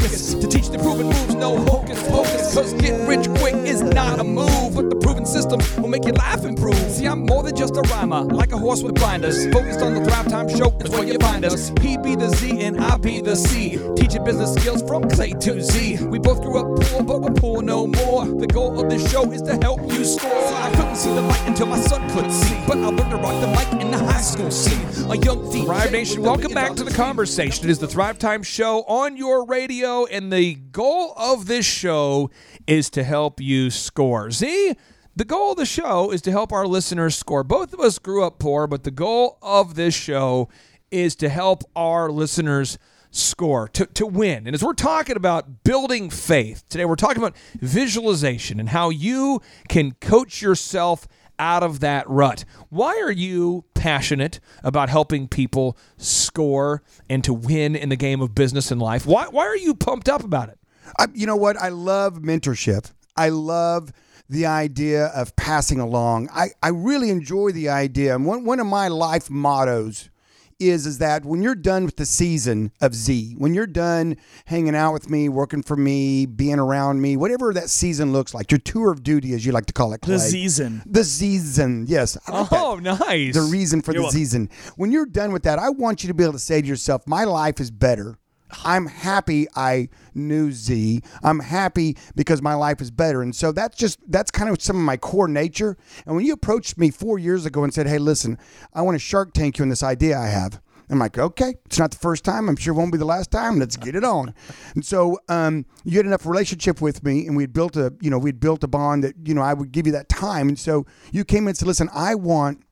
[0.04, 2.54] Focus to teach the proven moves, no hocus pocus.
[2.54, 6.16] Cause get rich quick is not a move, but the proven system will make your
[6.16, 6.76] life improve.
[6.92, 9.46] See, I'm more than just a rhymer, like a horse with blinders.
[9.52, 11.72] Focused on the Thrive Time Show, it's where you find us.
[11.82, 13.80] He be the Z and I be the C.
[13.96, 16.04] Teaching business skills from Clay to Z.
[16.06, 18.26] We both grew up poor, but we're poor no more.
[18.26, 20.32] The goal of this show is to help you score.
[20.32, 23.42] I couldn't see the light until my son could see, but I learned to rock
[23.42, 24.82] the mic in the high school scene.
[25.10, 25.66] A young DJ.
[25.66, 27.66] Thrive Nation, welcome back to the conversation.
[27.66, 32.30] It is the Thrive Time Show on your radio, and the goal of this show
[32.68, 34.30] is to help you score.
[34.32, 34.76] Z,
[35.16, 37.44] the goal of the show is to help our listeners score.
[37.44, 40.50] Both of us grew up poor, but the goal of this show
[40.92, 42.78] is to help our listeners
[43.14, 44.48] score, to, to win.
[44.48, 49.40] And as we're talking about building faith, today we're talking about visualization and how you
[49.70, 52.44] can coach yourself out of that rut.
[52.70, 58.34] Why are you passionate about helping people score and to win in the game of
[58.34, 59.06] business and life?
[59.06, 60.58] Why, why are you pumped up about it?
[60.98, 61.56] I, you know what?
[61.58, 62.92] I love mentorship.
[63.16, 63.94] I love
[64.28, 66.30] the idea of passing along.
[66.34, 68.16] I, I really enjoy the idea.
[68.16, 70.10] And one, one of my life mottos
[70.60, 74.76] is is that when you're done with the season of Z, when you're done hanging
[74.76, 78.60] out with me, working for me, being around me, whatever that season looks like, your
[78.60, 80.16] tour of duty, as you like to call it, Clay.
[80.16, 80.82] The season.
[80.86, 82.18] The season, yes.
[82.30, 83.34] Like that Oh, nice.
[83.34, 84.18] the reason for the welcome.
[84.18, 84.50] season.
[84.76, 87.04] When you're done with that, I want you to be able to say to yourself,
[87.08, 88.18] "My life is better.
[88.64, 91.02] I'm happy I knew Z.
[91.24, 94.78] I'm happy because my life is better." And so that's just that's kind of some
[94.78, 95.78] of my core nature.
[96.06, 98.38] And when you approached me 4 years ago and said, "Hey, listen,
[98.74, 101.80] I want to shark tank you on this idea I have." I'm like, okay, it's
[101.80, 102.50] not the first time.
[102.50, 103.58] I'm sure it won't be the last time.
[103.58, 104.34] Let's get it on.
[104.76, 108.18] And so um, you had enough relationship with me, and we'd built a, you know,
[108.18, 110.48] we'd built a bond that, you know, I would give you that time.
[110.48, 112.64] And so you came in and said, listen, I want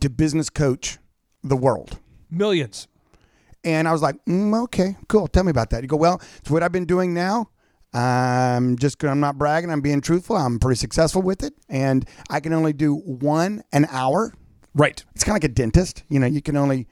[0.00, 0.98] to business coach
[1.42, 1.98] the world.
[2.30, 2.86] Millions.
[3.66, 5.26] And I was like, mm, okay, cool.
[5.26, 5.82] Tell me about that.
[5.82, 7.50] You go, well, it's what I've been doing now.
[7.92, 9.70] I'm just, I'm not bragging.
[9.70, 10.36] I'm being truthful.
[10.36, 11.52] I'm pretty successful with it.
[11.68, 14.32] And I can only do one an hour.
[14.72, 15.04] Right.
[15.16, 16.04] It's kind of like a dentist.
[16.08, 16.86] You know, you can only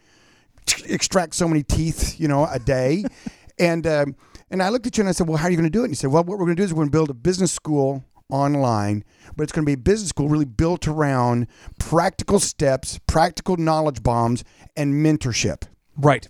[0.87, 3.04] extract so many teeth, you know, a day.
[3.58, 4.16] and, um,
[4.50, 5.82] and I looked at you and I said, well, how are you going to do
[5.82, 5.84] it?
[5.84, 7.14] And you said, well, what we're going to do is we're going to build a
[7.14, 9.04] business school online,
[9.37, 11.46] but it's going to be a business school really built around
[11.78, 14.42] practical steps, practical knowledge bombs,
[14.76, 15.68] and mentorship.
[15.96, 16.26] Right.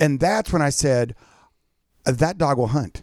[0.00, 1.14] And that's when I said,
[2.06, 3.02] "Uh, that dog will hunt.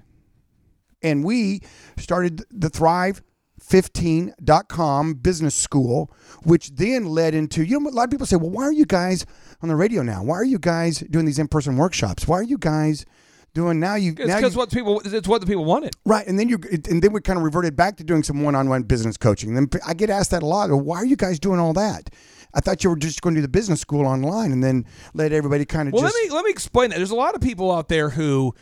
[1.02, 1.62] And we
[1.98, 8.28] started the Thrive15.com business school, which then led into, you know, a lot of people
[8.28, 9.26] say, well, why are you guys
[9.62, 10.24] on the radio now?
[10.24, 12.28] Why are you guys doing these in person workshops?
[12.28, 13.06] Why are you guys
[13.54, 13.96] doing now?
[13.96, 15.96] You It's because what people it's what the people wanted.
[16.06, 18.84] Right, and then you and then we kind of reverted back to doing some one-on-one
[18.84, 19.56] business coaching.
[19.56, 20.70] Then I get asked that a lot.
[20.70, 22.10] Why are you guys doing all that?
[22.54, 25.32] I thought you were just going to do the business school online and then let
[25.32, 26.16] everybody kind of Well, just.
[26.16, 26.98] let me let me explain that.
[26.98, 28.54] There's a lot of people out there who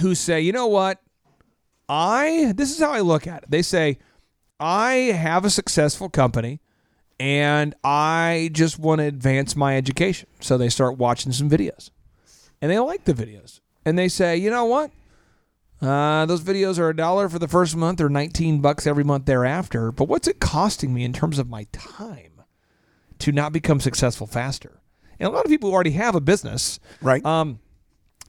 [0.00, 1.00] who say, you know what,
[1.88, 3.50] I this is how I look at it.
[3.50, 3.98] They say,
[4.58, 6.60] I have a successful company,
[7.20, 10.28] and I just want to advance my education.
[10.40, 11.90] So they start watching some videos,
[12.60, 14.90] and they like the videos, and they say, you know what.
[15.82, 19.26] Uh, those videos are a dollar for the first month or 19 bucks every month
[19.26, 19.92] thereafter.
[19.92, 22.35] But what's it costing me in terms of my time
[23.20, 24.80] to not become successful faster?
[25.18, 27.24] And a lot of people who already have a business, right.
[27.24, 27.60] um,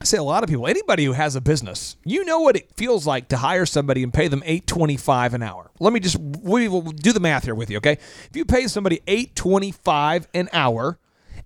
[0.00, 2.70] I say a lot of people, anybody who has a business, you know what it
[2.76, 5.70] feels like to hire somebody and pay them eight twenty five an hour.
[5.80, 7.98] Let me just we will do the math here with you, okay?
[8.30, 10.98] If you pay somebody eight twenty five an hour,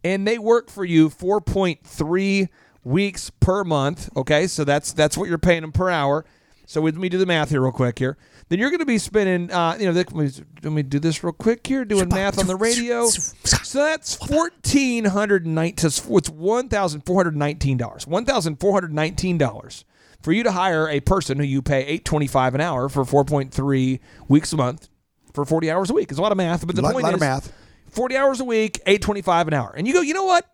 [0.04, 2.48] and they work for you four point three
[2.84, 4.46] weeks per month, okay?
[4.46, 6.24] So that's that's what you're paying them per hour.
[6.72, 8.16] So let me do the math here real quick here.
[8.48, 10.30] Then you're going to be spending, uh, you know, let me,
[10.62, 13.08] let me do this real quick here, doing math on the radio.
[13.08, 15.86] So that's fourteen hundred nineteen.
[15.86, 18.06] It's one thousand four hundred nineteen dollars.
[18.06, 19.84] One thousand four hundred nineteen dollars
[20.22, 23.04] for you to hire a person who you pay eight twenty five an hour for
[23.04, 24.88] four point three weeks a month
[25.34, 26.10] for forty hours a week.
[26.10, 27.52] It's a lot of math, but the Lot- point lot is of math.
[27.90, 29.74] forty hours a week, eight twenty five an hour.
[29.76, 30.46] And you go, you know what?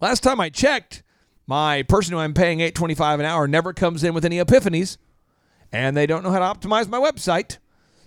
[0.00, 1.04] Last time I checked,
[1.46, 4.38] my person who I'm paying eight twenty five an hour never comes in with any
[4.38, 4.96] epiphanies,
[5.72, 7.58] and they don't know how to optimize my website,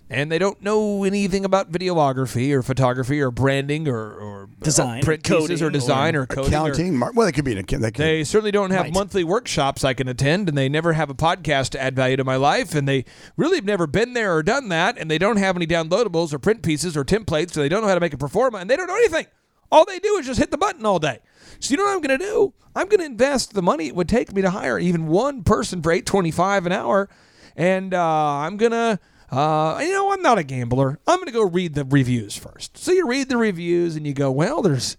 [0.08, 5.24] and they don't know anything about videography or photography or branding or, or Design, print
[5.24, 6.54] pieces or design or, or coding.
[6.54, 6.96] or- accounting.
[6.96, 7.82] mar- well, they could be an account.
[7.82, 8.94] They, they certainly don't have Right.
[8.94, 12.24] monthly workshops I can attend, and they never have a podcast to add value to
[12.24, 13.04] my life, and they
[13.36, 16.38] really have never been there or done that, and they don't have any downloadables or
[16.38, 18.76] print pieces or templates, so they don't know how to make a performa, and they
[18.76, 19.26] don't know anything.
[19.72, 21.18] All they do is just hit the button all day.
[21.58, 22.54] So you know what I'm going to do?
[22.76, 25.82] I'm going to invest the money it would take me to hire even one person
[25.82, 27.08] for eight twenty five an hour,
[27.56, 29.00] and uh, I'm gonna.
[29.28, 31.00] Uh, you know, I'm not a gambler.
[31.04, 32.78] I'm going to go read the reviews first.
[32.78, 34.96] So you read the reviews and you go, well, there's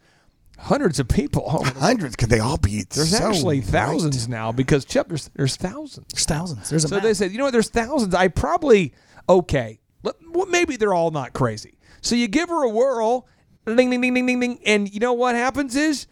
[0.59, 1.63] hundreds of people.
[1.63, 2.17] hundreds.
[2.17, 2.83] Could they all be?
[2.89, 3.69] there's so actually right?
[3.69, 6.07] thousands now because Chuck, there's there's thousands.
[6.13, 6.69] There's thousands.
[6.69, 7.03] There's a So map.
[7.05, 7.53] they said, you know what?
[7.53, 8.13] There's thousands.
[8.13, 8.93] I probably
[9.29, 9.79] okay.
[10.03, 11.77] Let, well, maybe they're all not crazy.
[12.01, 13.27] So you give her a whirl,
[13.65, 16.05] ding ding ding ding ding ding, and you know what happens is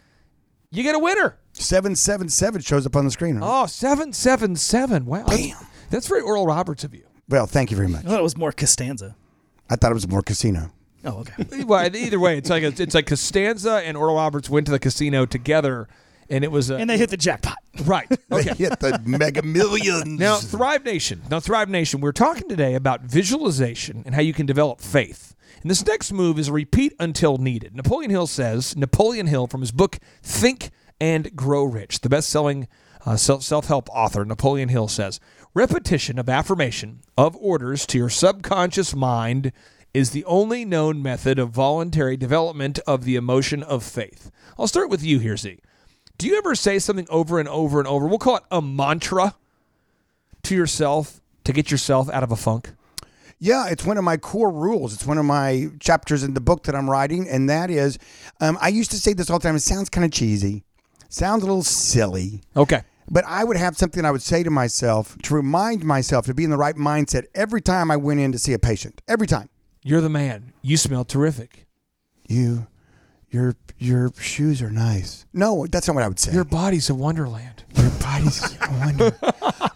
[0.70, 1.36] you get a winner.
[1.52, 3.36] Seven seven seven shows up on the screen.
[3.36, 3.46] Right?
[3.46, 5.04] Oh, seven seven seven.
[5.04, 5.52] Wow, that's,
[5.90, 7.04] that's very Oral Roberts of you.
[7.28, 8.04] Well, thank you very much.
[8.04, 9.16] I thought it was more Costanza.
[9.68, 10.70] I thought it was more casino.
[11.04, 11.64] Oh, okay.
[11.64, 14.78] well, either way, it's like a, it's like Costanza and Oral Roberts went to the
[14.78, 15.88] casino together,
[16.28, 17.58] and it was a, and they hit the jackpot.
[17.84, 18.06] right.
[18.32, 18.50] Okay.
[18.54, 20.18] They hit the mega millions.
[20.18, 21.22] Now, Thrive Nation.
[21.30, 25.34] Now, Thrive Nation, we're talking today about visualization and how you can develop faith.
[25.62, 27.74] And this next move is repeat until needed.
[27.74, 30.70] Napoleon Hill says, Napoleon Hill, from his book Think
[31.00, 32.68] and Grow Rich, the best selling
[33.06, 35.20] uh, self help author, Napoleon Hill says,
[35.56, 39.50] repetition of affirmation of orders to your subconscious mind
[39.94, 44.30] is the only known method of voluntary development of the emotion of faith.
[44.58, 45.58] I'll start with you here, Z.
[46.18, 48.06] Do you ever say something over and over and over?
[48.06, 49.34] We'll call it a mantra
[50.42, 52.72] to yourself to get yourself out of a funk?
[53.38, 54.92] Yeah, it's one of my core rules.
[54.92, 57.98] It's one of my chapters in the book that I'm writing, and that is,
[58.42, 59.56] um, I used to say this all the time.
[59.56, 60.64] It sounds kind of cheesy,
[61.08, 62.82] sounds a little silly, Okay.
[63.10, 66.44] But I would have something I would say to myself to remind myself to be
[66.44, 69.02] in the right mindset every time I went in to see a patient.
[69.08, 69.48] Every time.
[69.82, 70.52] You're the man.
[70.62, 71.66] You smell terrific.
[72.28, 72.66] You,
[73.30, 75.26] your your shoes are nice.
[75.32, 76.32] No, that's not what I would say.
[76.32, 77.62] Your body's a wonderland.
[77.76, 78.56] Your body's.
[78.60, 79.16] a wonder.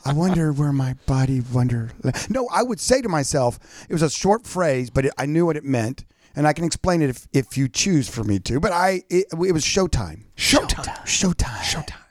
[0.04, 1.90] I wonder where my body wonder.
[2.28, 3.58] No, I would say to myself.
[3.88, 6.04] It was a short phrase, but it, I knew what it meant.
[6.34, 8.58] and I can explain it if, if you choose for me to.
[8.58, 10.24] But I it, it was Showtime.
[10.36, 10.84] Showtime.
[11.04, 11.34] Showtime.
[11.34, 11.84] Showtime.
[11.84, 12.04] Showtime.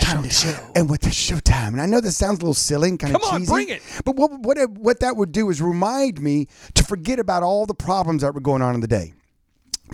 [0.00, 0.56] Time to show.
[0.74, 3.20] And with the Showtime, and I know this sounds a little silly and kind of
[3.22, 3.30] cheesy.
[3.32, 3.82] Come on, bring it.
[4.04, 7.74] But what what what that would do is remind me to forget about all the
[7.74, 9.14] problems that were going on in the day.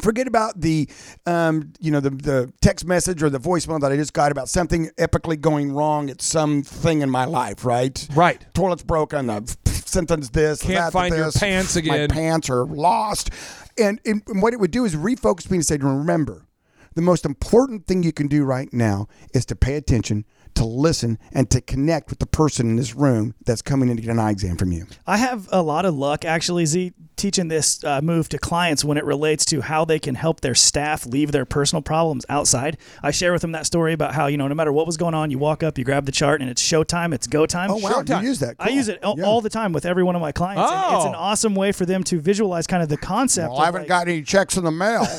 [0.00, 0.88] Forget about the,
[1.26, 4.48] um, you know, the the text message or the voicemail that I just got about
[4.48, 7.64] something epically going wrong at something in my life.
[7.64, 8.06] Right.
[8.14, 8.44] Right.
[8.54, 9.26] Toilet's broken.
[9.26, 9.56] The
[9.90, 10.62] something's this.
[10.62, 13.30] Can't that, find your this, pants My pants are lost.
[13.78, 16.46] And, and what it would do is refocus me and say, remember,
[16.94, 20.24] the most important thing you can do right now is to pay attention,
[20.54, 24.02] to listen, and to connect with the person in this room that's coming in to
[24.02, 24.86] get an eye exam from you.
[25.06, 28.96] I have a lot of luck actually, Z, teaching this uh, move to clients when
[28.96, 32.78] it relates to how they can help their staff leave their personal problems outside.
[33.02, 35.14] I share with them that story about how, you know, no matter what was going
[35.14, 37.70] on, you walk up, you grab the chart, and it's showtime, it's go time.
[37.70, 38.02] Oh, wow.
[38.06, 38.56] You use that.
[38.58, 39.24] I use it all, Yeah.
[39.24, 40.70] all the time with every one of my clients.
[40.72, 41.18] and it's an Oh.
[41.18, 43.48] awesome way for them to visualize kind of the concept.
[43.50, 45.06] Well, of I haven't like- got any checks in the mail.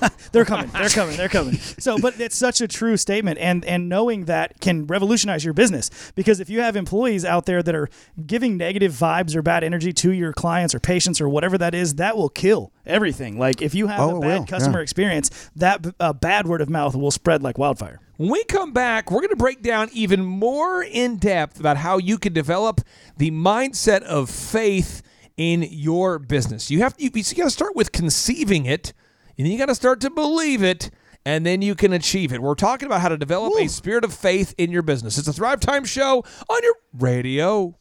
[0.32, 0.70] they're coming.
[0.72, 1.16] They're coming.
[1.16, 1.54] They're coming.
[1.56, 5.90] So, but it's such a true statement, and and knowing that can revolutionize your business
[6.14, 7.88] because if you have employees out there that are
[8.26, 11.96] giving negative vibes or bad energy to your clients or patients or whatever that is,
[11.96, 13.38] that will kill everything.
[13.38, 14.82] Like if you have Oh, a bad will, customer yeah.
[14.82, 18.00] experience, that uh, bad word of mouth will spread like wildfire.
[18.16, 21.98] When we come back, we're going to break down even more in depth about how
[21.98, 22.80] you can develop
[23.16, 25.02] the mindset of faith
[25.36, 26.68] in your business.
[26.70, 28.92] You have you, you got to start with conceiving it,
[29.36, 30.90] and then you got to start to believe it,
[31.24, 32.42] and then you can achieve it.
[32.42, 35.16] We're talking about how to develop a spirit of faith in your business.
[35.16, 37.76] It's a Thrive Time show on your radio.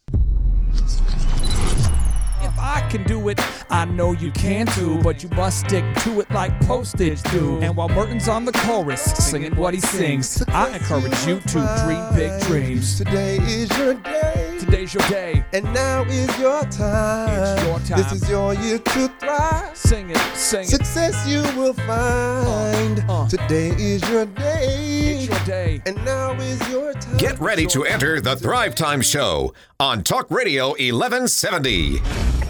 [2.58, 3.40] If I can do it,
[3.70, 5.00] I know you can too.
[5.04, 7.60] But you must stick to it like postage do.
[7.62, 12.16] And while Merton's on the chorus, singing what he sings, I encourage you to dream
[12.16, 12.98] big dreams.
[12.98, 14.58] Today is your day.
[14.60, 15.46] Today's your day.
[15.54, 17.30] And now is your time.
[17.30, 17.98] It's your time.
[18.00, 19.78] This is your year to thrive.
[19.78, 20.68] Sing it, sing it.
[20.70, 23.06] Success you will find.
[23.08, 23.28] uh.
[23.30, 25.20] Today is your day.
[25.20, 25.80] It's your day.
[25.86, 27.18] And now is your time.
[27.18, 32.47] Get ready to enter the Thrive Time Show on Talk Radio 1170.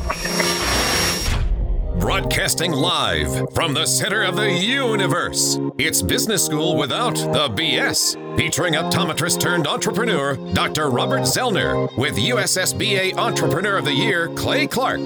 [2.00, 5.60] Broadcasting live from the center of the universe.
[5.78, 8.38] It's Business School Without the BS.
[8.38, 10.90] Featuring optometrist turned entrepreneur, Dr.
[10.90, 15.02] Robert Zoellner, with USSBA Entrepreneur of the Year, Clay Clark.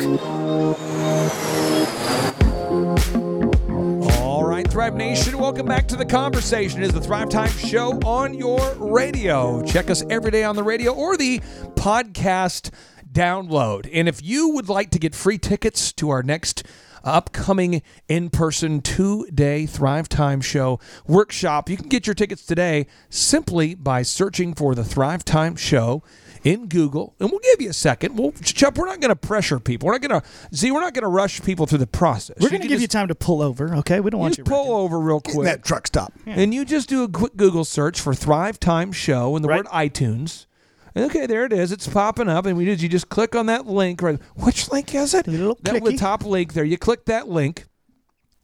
[4.19, 6.83] All right, Thrive Nation, welcome back to the conversation.
[6.83, 9.63] It is the Thrive Time Show on your radio.
[9.63, 11.39] Check us every day on the radio or the
[11.75, 12.69] podcast
[13.11, 13.89] download.
[13.91, 16.63] And if you would like to get free tickets to our next
[17.03, 24.03] upcoming in-person two-day Thrive Time Show workshop, you can get your tickets today simply by
[24.03, 26.03] searching for the Thrive Time Show
[26.43, 28.17] in Google, and we'll give you a second.
[28.17, 29.85] We'll Chuck, we're not going to pressure people.
[29.87, 30.71] We're not going to Z.
[30.71, 32.37] We're not going to rush people through the process.
[32.39, 33.99] We're going to can give you time to pull over, okay?
[33.99, 34.73] We don't want you you pull wrecking.
[34.73, 35.25] over real quick.
[35.25, 36.13] Get quick, that truck stop.
[36.25, 39.57] and you just do a quick Google search for Thrive Time Show and the Right.
[39.65, 40.45] word iTunes.
[40.95, 41.71] Okay, there it is.
[41.71, 42.81] It's popping up, and we did.
[42.81, 44.01] You just click on that link.
[44.01, 44.19] Right?
[44.35, 45.27] Which link is it?
[45.27, 45.91] Little that clicky.
[45.91, 46.63] the top link there.
[46.63, 47.65] You click that link.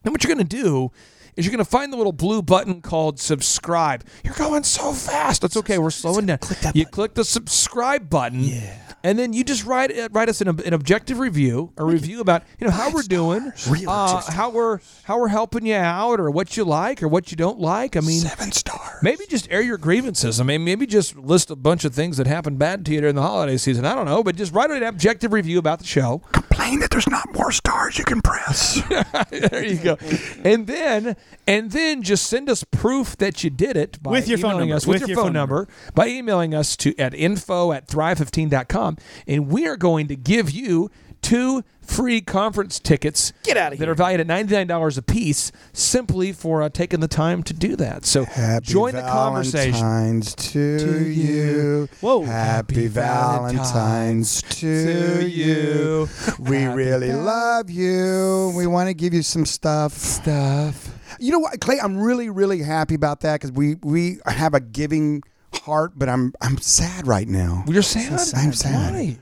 [0.04, 0.90] and what you're going to do
[1.38, 4.04] is you're going to find the little blue button called subscribe.
[4.24, 5.40] You're going so fast.
[5.42, 5.78] That's okay.
[5.78, 6.38] We're slowing down.
[6.38, 6.92] Click that you button.
[6.92, 8.42] click the subscribe button.
[8.42, 8.76] Yeah.
[9.04, 12.42] And then you just write uh, write us an, an objective review, a review about
[12.58, 13.52] you know how we're doing,
[13.86, 17.36] uh, how we're how we're helping you out, or what you like, or what you
[17.36, 17.96] don't like.
[17.96, 19.00] I mean, Seven stars.
[19.00, 20.40] Maybe just air your grievances.
[20.40, 23.14] I mean, maybe just list a bunch of things that happened bad to you during
[23.14, 23.84] the holiday season.
[23.84, 26.20] I don't know, but just write an objective review about the show.
[26.58, 28.82] Complain that there's not more stars you can press.
[29.30, 29.96] there you go.
[30.42, 31.14] And then
[31.46, 34.74] and then just send us proof that you did it by With your phone number.
[34.74, 37.86] us with, With your, your phone, phone number, by emailing us to at info at
[37.86, 38.96] thrive15.com
[39.28, 40.90] and we are going to give you
[41.22, 43.90] two free conference tickets Get outta that here.
[43.92, 48.04] are valued at $99 a piece simply for uh, taking the time to do that.
[48.04, 49.72] So Happy join the conversation.
[49.72, 51.88] Valentine's to, you.
[52.00, 52.24] Whoa.
[52.24, 56.08] Happy Valentine's to you.
[56.38, 58.52] We really love you.
[58.54, 59.92] We want to give you some stuff.
[59.92, 60.94] Stuff.
[61.18, 61.80] You know what, Clay?
[61.82, 65.22] I'm really, really happy about that because we we have a giving
[65.54, 67.64] heart, but I'm I'm sad right now.
[67.66, 68.20] You're sad?
[68.36, 68.94] I'm sad.
[68.94, 69.18] Why?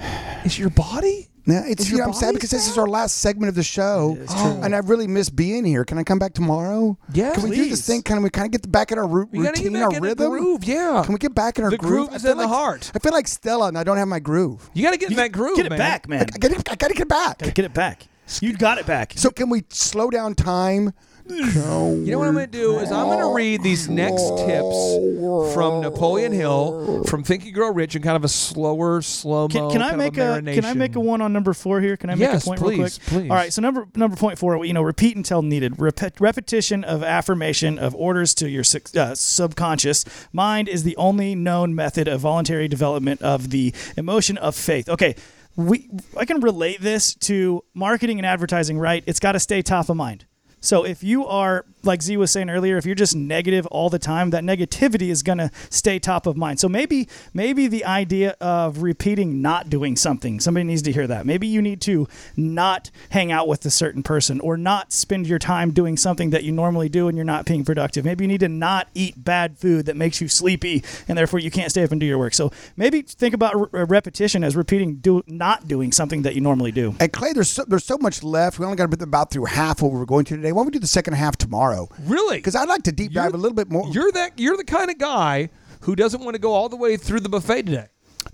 [0.44, 1.28] Is your body?
[1.46, 3.54] No, it's Is you your I'm sad body because this is our last segment of
[3.54, 4.60] the show, true.
[4.62, 5.84] and I really miss being here.
[5.84, 6.98] Can I come back tomorrow?
[7.12, 7.70] Yeah, Can we do please.
[7.70, 8.02] this thing?
[8.02, 9.88] Can we kind of get back in our ru- You gotta routine, get back our
[9.88, 10.30] in the rhythm?
[10.30, 11.02] groove, yeah.
[11.04, 11.92] Can we get back in our The groove?
[11.92, 12.92] groove I is feel in the like- heart.
[12.94, 14.70] I feel like Stella, and I don't have my groove.
[14.74, 15.78] You got to get in that groove, Get it man.
[15.78, 16.26] back, man.
[16.32, 17.38] I gotta, I gotta get back.
[17.38, 18.06] Gotta get it back.
[18.40, 19.14] You got it back.
[19.16, 20.92] So can we slow down time
[21.28, 25.54] You know what I'm going to do is I'm going to read these next tips
[25.54, 29.48] from Napoleon Hill from Think and Grow Rich in kind of a slower, slow mo.
[29.48, 31.96] Can, can I make a, Can I make a one on number four here?
[31.96, 33.02] Can I make Yes, a point please, real quick?
[33.06, 33.30] please.
[33.30, 33.52] All right.
[33.52, 34.64] So number number point four.
[34.64, 35.76] You know, repeat until needed.
[35.76, 38.64] Repet, repetition of affirmation of orders to your
[38.96, 44.54] uh, subconscious mind is the only known method of voluntary development of the emotion of
[44.56, 44.88] faith.
[44.88, 45.14] Okay.
[45.56, 48.78] We I can relate this to marketing and advertising.
[48.78, 49.02] Right.
[49.06, 50.24] It's got to stay top of mind.
[50.60, 53.98] So if you are, like Z was saying earlier, if you're just negative all the
[53.98, 56.60] time, that negativity is going to stay top of mind.
[56.60, 61.24] So maybe maybe the idea of repeating not doing something, somebody needs to hear that.
[61.24, 62.06] Maybe you need to
[62.36, 66.44] not hang out with a certain person or not spend your time doing something that
[66.44, 68.04] you normally do and you're not being productive.
[68.04, 71.50] Maybe you need to not eat bad food that makes you sleepy and therefore you
[71.50, 72.34] can't stay up and do your work.
[72.34, 76.42] So maybe think about re- uh, repetition as repeating do not doing something that you
[76.42, 76.94] normally do.
[77.00, 78.58] And Clay, there's so, there's so much left.
[78.58, 80.49] We only got about through half what we're going to today.
[80.52, 81.88] Why don't we do the second half tomorrow?
[82.00, 82.38] Really?
[82.38, 83.88] Because I'd like to deep dive a little bit more.
[83.90, 84.38] You're that.
[84.38, 85.50] You're the kind of guy
[85.82, 87.86] who doesn't want to go all the way through the buffet today.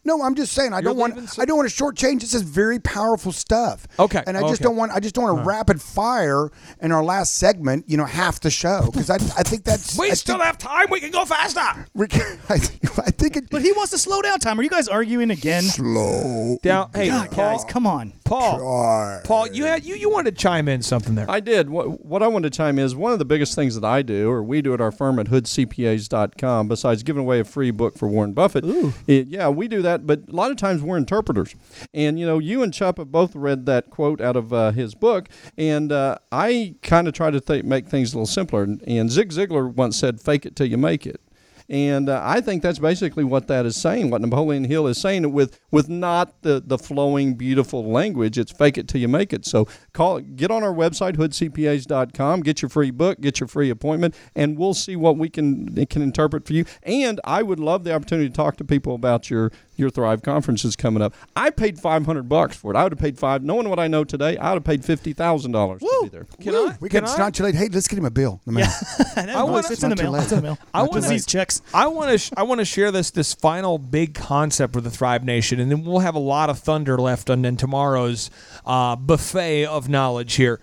[0.05, 2.21] No, I'm just saying I You're don't want leaving some- I don't want to shortchange.
[2.21, 3.87] This is very powerful stuff.
[3.99, 4.65] Okay, and I just okay.
[4.65, 6.51] don't want I just don't want to rapid fire
[6.81, 7.85] in our last segment.
[7.89, 10.59] You know, half the show because I I think that's We I still think, have
[10.59, 10.87] time.
[10.91, 11.87] We can go faster.
[11.95, 13.51] we can- I think, I think it.
[13.51, 14.59] But he wants to slow down time.
[14.59, 15.63] Are you guys arguing again?
[15.63, 16.59] slow.
[16.63, 16.91] Down.
[16.95, 18.13] Hey, God, guys, come on.
[18.27, 19.21] Paul.
[19.25, 21.31] Paul, you had you you wanted to chime in something there.
[21.31, 21.71] I did.
[21.71, 24.03] What, what I wanted to chime in is one of the biggest things that I
[24.03, 27.97] do, or we do at our firm at hoodcpas.com, besides giving away a free book
[27.97, 28.65] for Warren Buffett.
[29.07, 31.55] it- yeah, we do that, but a lot of times we're interpreters.
[31.95, 34.95] And, you know, you and Chupp have both read that quote out of uh, his
[34.95, 38.63] book, and uh, I kind of try to th- make things a little simpler.
[38.63, 41.21] And, and Zig Ziglar once said, fake it till you make it.
[41.69, 45.33] And uh, I think that's basically what that is saying, what Napoleon Hill is saying,
[45.33, 48.39] with with not the, the flowing, beautiful language.
[48.39, 49.45] It's fake it till you make it.
[49.45, 54.15] So call, get on our website, hoodcpas.com, get your free book, get your free appointment,
[54.35, 56.65] and we'll see what we can can interpret for you.
[56.85, 60.65] And I would love the opportunity to talk to people about your your Thrive conference
[60.65, 61.15] is coming up.
[61.35, 62.77] I paid five hundred bucks for it.
[62.77, 63.43] I would have paid five.
[63.43, 66.27] Knowing what I know today, I would have paid fifty thousand dollars to be there.
[66.41, 66.77] Can I?
[66.81, 67.11] We can can, I?
[67.11, 67.55] it's not too late.
[67.55, 68.41] Hey, let's get him a bill.
[68.47, 68.69] The man.
[69.17, 70.15] I wanna- it's in the mail.
[70.17, 70.59] It's in the mail.
[70.75, 71.63] I Put wanna- these checks.
[71.75, 74.91] I want to sh- I want to share this this final big concept with the
[74.91, 78.31] Thrive Nation, and then we'll have a lot of thunder left on in tomorrow's
[78.65, 80.61] uh, buffet of knowledge here.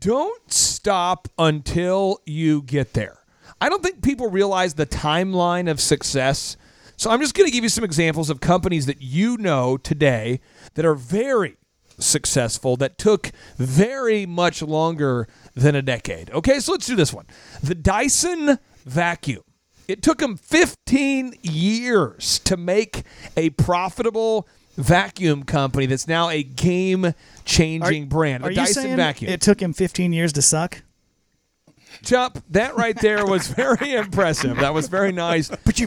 [0.00, 3.18] Don't stop until you get there.
[3.60, 6.56] I don't think people realize the timeline of success.
[6.98, 10.40] So I'm just going to give you some examples of companies that you know today
[10.74, 11.56] that are very
[11.96, 16.28] successful that took very much longer than a decade.
[16.32, 17.26] Okay, so let's do this one.
[17.62, 19.44] The Dyson vacuum.
[19.86, 23.04] It took them 15 years to make
[23.36, 28.42] a profitable vacuum company that's now a game changing brand.
[28.42, 29.30] The Are you Dyson saying vacuum.
[29.30, 30.82] it took him 15 years to suck?
[32.02, 34.56] Chump, that right there was very impressive.
[34.56, 35.48] That was very nice.
[35.64, 35.86] but you.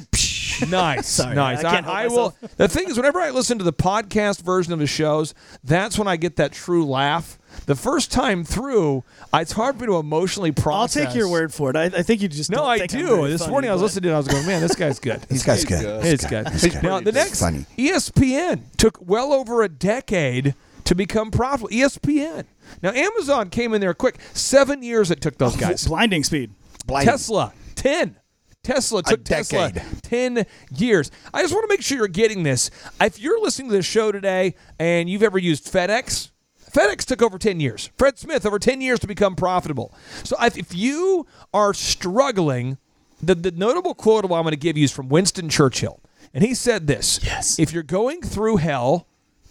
[0.70, 1.64] Nice, Sorry, nice.
[1.64, 2.36] I can't help I will.
[2.58, 5.34] The thing is, whenever I listen to the podcast version of the shows,
[5.64, 7.38] that's when I get that true laugh.
[7.66, 11.70] The first time through, it's hard for me to emotionally I'll take your word for
[11.70, 11.76] it.
[11.76, 13.08] I, I think you just No, don't I think I'm do.
[13.08, 14.14] very This funny, morning I was listening to it.
[14.14, 15.22] I was going, man, this guy's good.
[15.30, 16.06] This guy's good.
[16.06, 16.46] It's good.
[16.46, 16.84] good.
[16.84, 17.66] Now, the next, funny.
[17.78, 21.70] ESPN took well over a decade to become profitable.
[21.70, 22.46] ESPN.
[22.82, 24.18] Now, Amazon came in there quick.
[24.34, 25.88] Seven years it took those oh, guys.
[25.88, 26.52] Blinding speed.
[26.86, 27.12] Blinding.
[27.12, 28.18] Tesla, 10.
[28.66, 29.72] Tesla took Tesla
[30.04, 30.46] 10
[30.76, 31.10] years.
[31.34, 32.70] I just want to make sure you're getting this.
[33.00, 36.30] If you're listening to this show today and you've ever used FedEx,
[36.72, 37.90] FedEx took over 10 years.
[37.98, 39.94] Fred Smith, over 10 years to become profitable.
[40.24, 42.78] So if, if you are struggling,
[43.22, 46.00] the, the notable quote I'm going to give you is from Winston Churchill.
[46.34, 47.58] And he said this Yes.
[47.58, 49.08] If you're going through hell,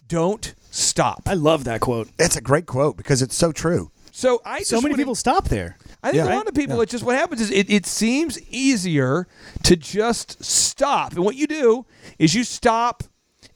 [0.06, 1.22] don't stop.
[1.26, 2.08] I love that quote.
[2.16, 3.90] That's a great quote because it's so true.
[4.12, 5.76] So I So just many wanna- people stop there.
[6.02, 6.32] I think Yeah.
[6.32, 9.26] a lot of people, it's just what happens is it, it seems easier
[9.64, 11.12] to just stop.
[11.12, 11.84] And what you do
[12.18, 13.04] is you stop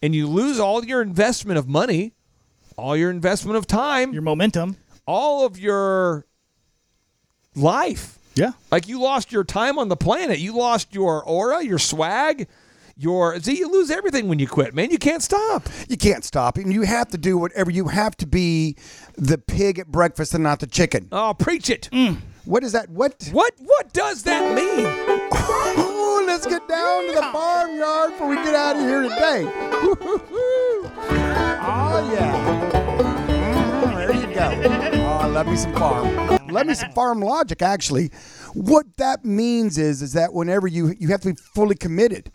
[0.03, 2.13] and you lose all your investment of money,
[2.77, 4.77] all your investment of time, Your momentum.
[5.07, 6.27] all of your
[7.55, 8.19] life.
[8.35, 8.53] Yeah.
[8.71, 10.39] Like you lost your time on the planet.
[10.39, 12.49] You lost your aura, your swag,
[12.97, 14.91] your see, you lose everything when you quit, man.
[14.91, 15.69] You can't stop.
[15.89, 17.71] You can't stop, and you have to do whatever.
[17.71, 18.77] You have to be
[19.17, 21.09] the pig at breakfast and not the chicken.
[21.13, 21.89] Oh, preach it.
[21.93, 22.19] Mm.
[22.45, 22.91] What is that?
[22.91, 23.31] What?
[23.33, 24.87] What what does that mean?
[25.33, 29.51] Oh, let's get down to the farmyard before we get out of here today.
[31.63, 33.01] oh yeah.
[33.81, 35.01] Mm, there you go.
[35.01, 36.39] Oh, I love me some farm.
[36.49, 37.63] Love me some farm logic.
[37.63, 38.11] Actually,
[38.53, 42.31] what that means is is that whenever you you have to be fully committed.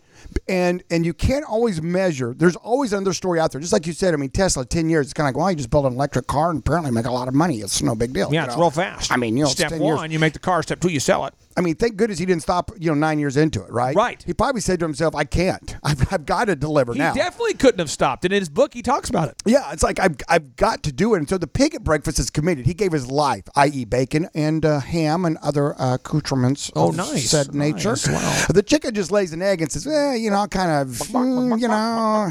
[0.48, 2.34] And and you can't always measure.
[2.36, 3.60] There's always another story out there.
[3.60, 5.56] Just like you said, I mean, Tesla, 10 years, it's kind of like, well, you
[5.56, 7.58] just build an electric car and apparently make a lot of money.
[7.58, 8.32] It's no big deal.
[8.32, 9.12] Yeah, you it's real fast.
[9.12, 10.12] I mean, you know, step 10 one, years.
[10.12, 10.62] you make the car.
[10.62, 11.34] Step two, you sell it.
[11.56, 13.94] I mean, thank goodness he didn't stop, you know, nine years into it, right?
[13.96, 14.22] Right.
[14.24, 15.76] He probably said to himself, I can't.
[15.82, 17.12] I've, I've got to deliver He now.
[17.12, 18.24] He definitely couldn't have stopped.
[18.24, 19.42] And in his book, he talks about it.
[19.44, 21.18] Yeah, it's like I've, I've got to do it.
[21.18, 22.66] And so the pig at breakfast is committed.
[22.66, 26.96] He gave his life, i.e., bacon and uh, ham and other uh, accoutrements Oh, of
[26.96, 27.28] nice.
[27.30, 27.90] said nature.
[27.90, 28.08] Nice.
[28.08, 28.44] Wow.
[28.54, 31.60] The chicken just lays an egg and says, eh, you know, I'll kind of, mm,
[31.60, 32.30] you know,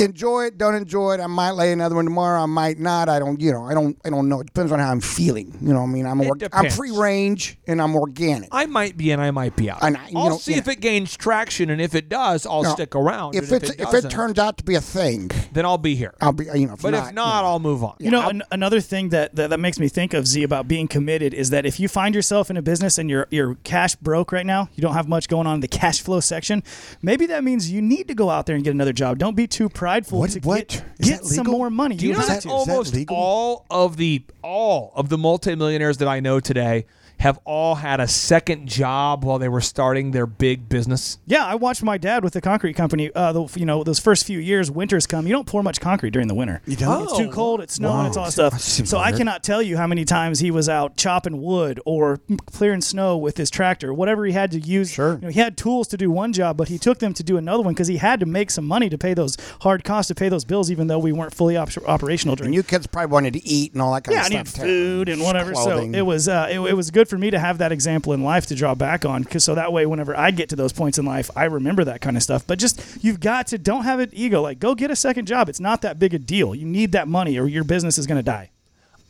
[0.00, 1.20] enjoy it, don't enjoy it.
[1.20, 2.40] I might lay another one tomorrow.
[2.42, 3.08] I might not.
[3.08, 4.40] I don't, you know, I don't, I don't know.
[4.40, 5.56] It depends on how I'm feeling.
[5.60, 6.20] You know, what I mean, I'm,
[6.52, 8.37] I'm free range and I'm organic.
[8.52, 9.82] I might be in, I might be out.
[9.82, 10.72] I know, you I'll know, see if know.
[10.72, 13.34] it gains traction, and if it does, I'll Now, stick around.
[13.34, 15.64] if and it's if it, if it doesn't, turns out to be a thing, then
[15.64, 16.14] I'll be here.
[16.20, 16.74] I'll be, you know.
[16.74, 17.96] If but not, if not, I'll move on.
[17.98, 20.88] You know, an, another thing that, that that makes me think of Z about being
[20.88, 24.32] committed is that if you find yourself in a business and you're you're cash broke
[24.32, 26.62] right now, you don't have much going on in the cash flow section.
[27.02, 29.18] Maybe that means you need to go out there and get another job.
[29.18, 30.68] Don't be too prideful What- to what?
[30.68, 31.58] get, Is get that some legal?
[31.58, 31.96] more money.
[31.96, 33.16] Do you know Is that that- is that almost legal?
[33.16, 36.86] all of the all of the multimillionaires that I know today
[37.18, 41.18] have all had a second job while they were starting their big business?
[41.26, 43.10] Yeah, I watched my dad with the concrete company.
[43.14, 45.26] Uh, the, you know, those first few years, winters come.
[45.26, 46.62] You don't pour much concrete during the winter.
[46.66, 47.02] You don't?
[47.04, 47.60] It's too cold.
[47.60, 48.06] It's snowing.
[48.06, 48.60] It's all that That stuff.
[48.60, 52.20] seems So I cannot tell you how many times he was out chopping wood or
[52.46, 54.90] clearing snow with his tractor, whatever he had to use.
[54.90, 55.14] Sure.
[55.14, 57.36] You know, he had tools to do one job, but he took them to do
[57.36, 60.14] another one because he had to make some money to pay those hard costs to
[60.14, 63.10] pay those bills, even though we weren't fully op- operational during And you kids probably
[63.12, 64.64] wanted to eat and all that kind yeah, I of need stuff.
[64.64, 64.68] too.
[64.68, 65.52] food and whatever.
[65.52, 65.92] Clothing.
[65.94, 68.22] So it was uh, it, it was good for me to have that example in
[68.22, 70.98] life to draw back on, because so that way, whenever I get to those points
[70.98, 72.46] in life, I remember that kind of stuff.
[72.46, 74.42] But just you've got to don't have an ego.
[74.42, 75.48] Like go get a second job.
[75.48, 76.54] It's not that big a deal.
[76.54, 78.50] You need that money, or your business is going to die.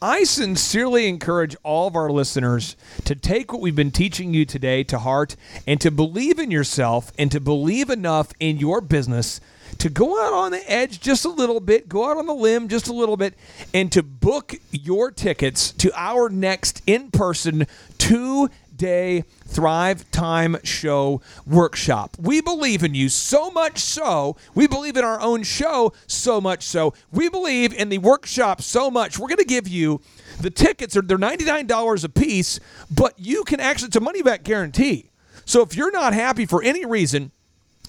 [0.01, 4.85] I sincerely encourage all of our listeners to take what we've been teaching you today
[4.85, 5.35] to heart
[5.67, 9.41] and to believe in yourself and to believe enough in your business
[9.79, 12.69] to go out on the edge just a little bit, go out on the limb
[12.69, 13.35] just a little bit,
[13.73, 17.67] and to book your tickets to our next in person
[17.99, 22.17] two day Thrive Time Show workshop.
[22.19, 26.63] We believe in you so much so, we believe in our own show so much
[26.63, 29.19] so, we believe in the workshop so much.
[29.19, 30.01] We're going to give you
[30.41, 32.61] the tickets, are they're $99 a piece,
[32.91, 35.11] but you can actually, it's a money back guarantee.
[35.45, 37.33] So if you're not happy for any reason,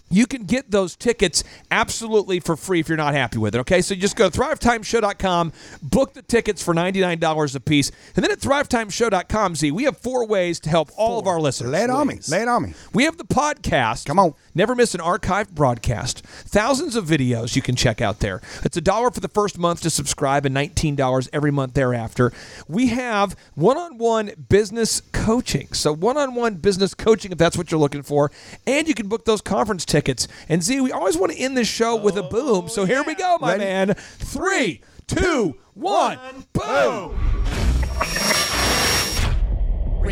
[0.09, 3.59] you can get those tickets absolutely for free if you're not happy with it.
[3.59, 7.91] Okay, so you just go to thrivetimeshow.com, book the tickets for $99 a piece.
[8.15, 11.71] And then at thrivetimeshow.com, Z, we have four ways to help all of our listeners.
[11.71, 12.19] Lay it on me.
[12.27, 12.73] Lay it on me.
[12.93, 14.05] We have the podcast.
[14.05, 14.33] Come on.
[14.55, 16.25] Never miss an archived broadcast.
[16.25, 18.41] Thousands of videos you can check out there.
[18.63, 22.33] It's a dollar for the first month to subscribe and $19 every month thereafter.
[22.67, 25.71] We have one on one business coaching.
[25.73, 28.31] So, one on one business coaching, if that's what you're looking for.
[28.65, 29.98] And you can book those conference tickets.
[30.47, 32.69] And Z, we always want to end this show with a oh, boom.
[32.69, 33.63] So, here we go, my Ready?
[33.63, 33.93] man.
[33.95, 36.19] Three, two, one,
[36.53, 37.17] boom.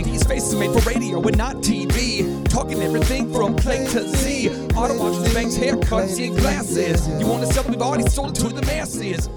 [0.03, 2.47] These faces made for radio and not TV.
[2.49, 4.49] Talking everything from play to Z.
[4.75, 7.07] Auto auctions, banks, haircuts, and glasses.
[7.19, 9.27] You want to sell them, we've sold it to the masses.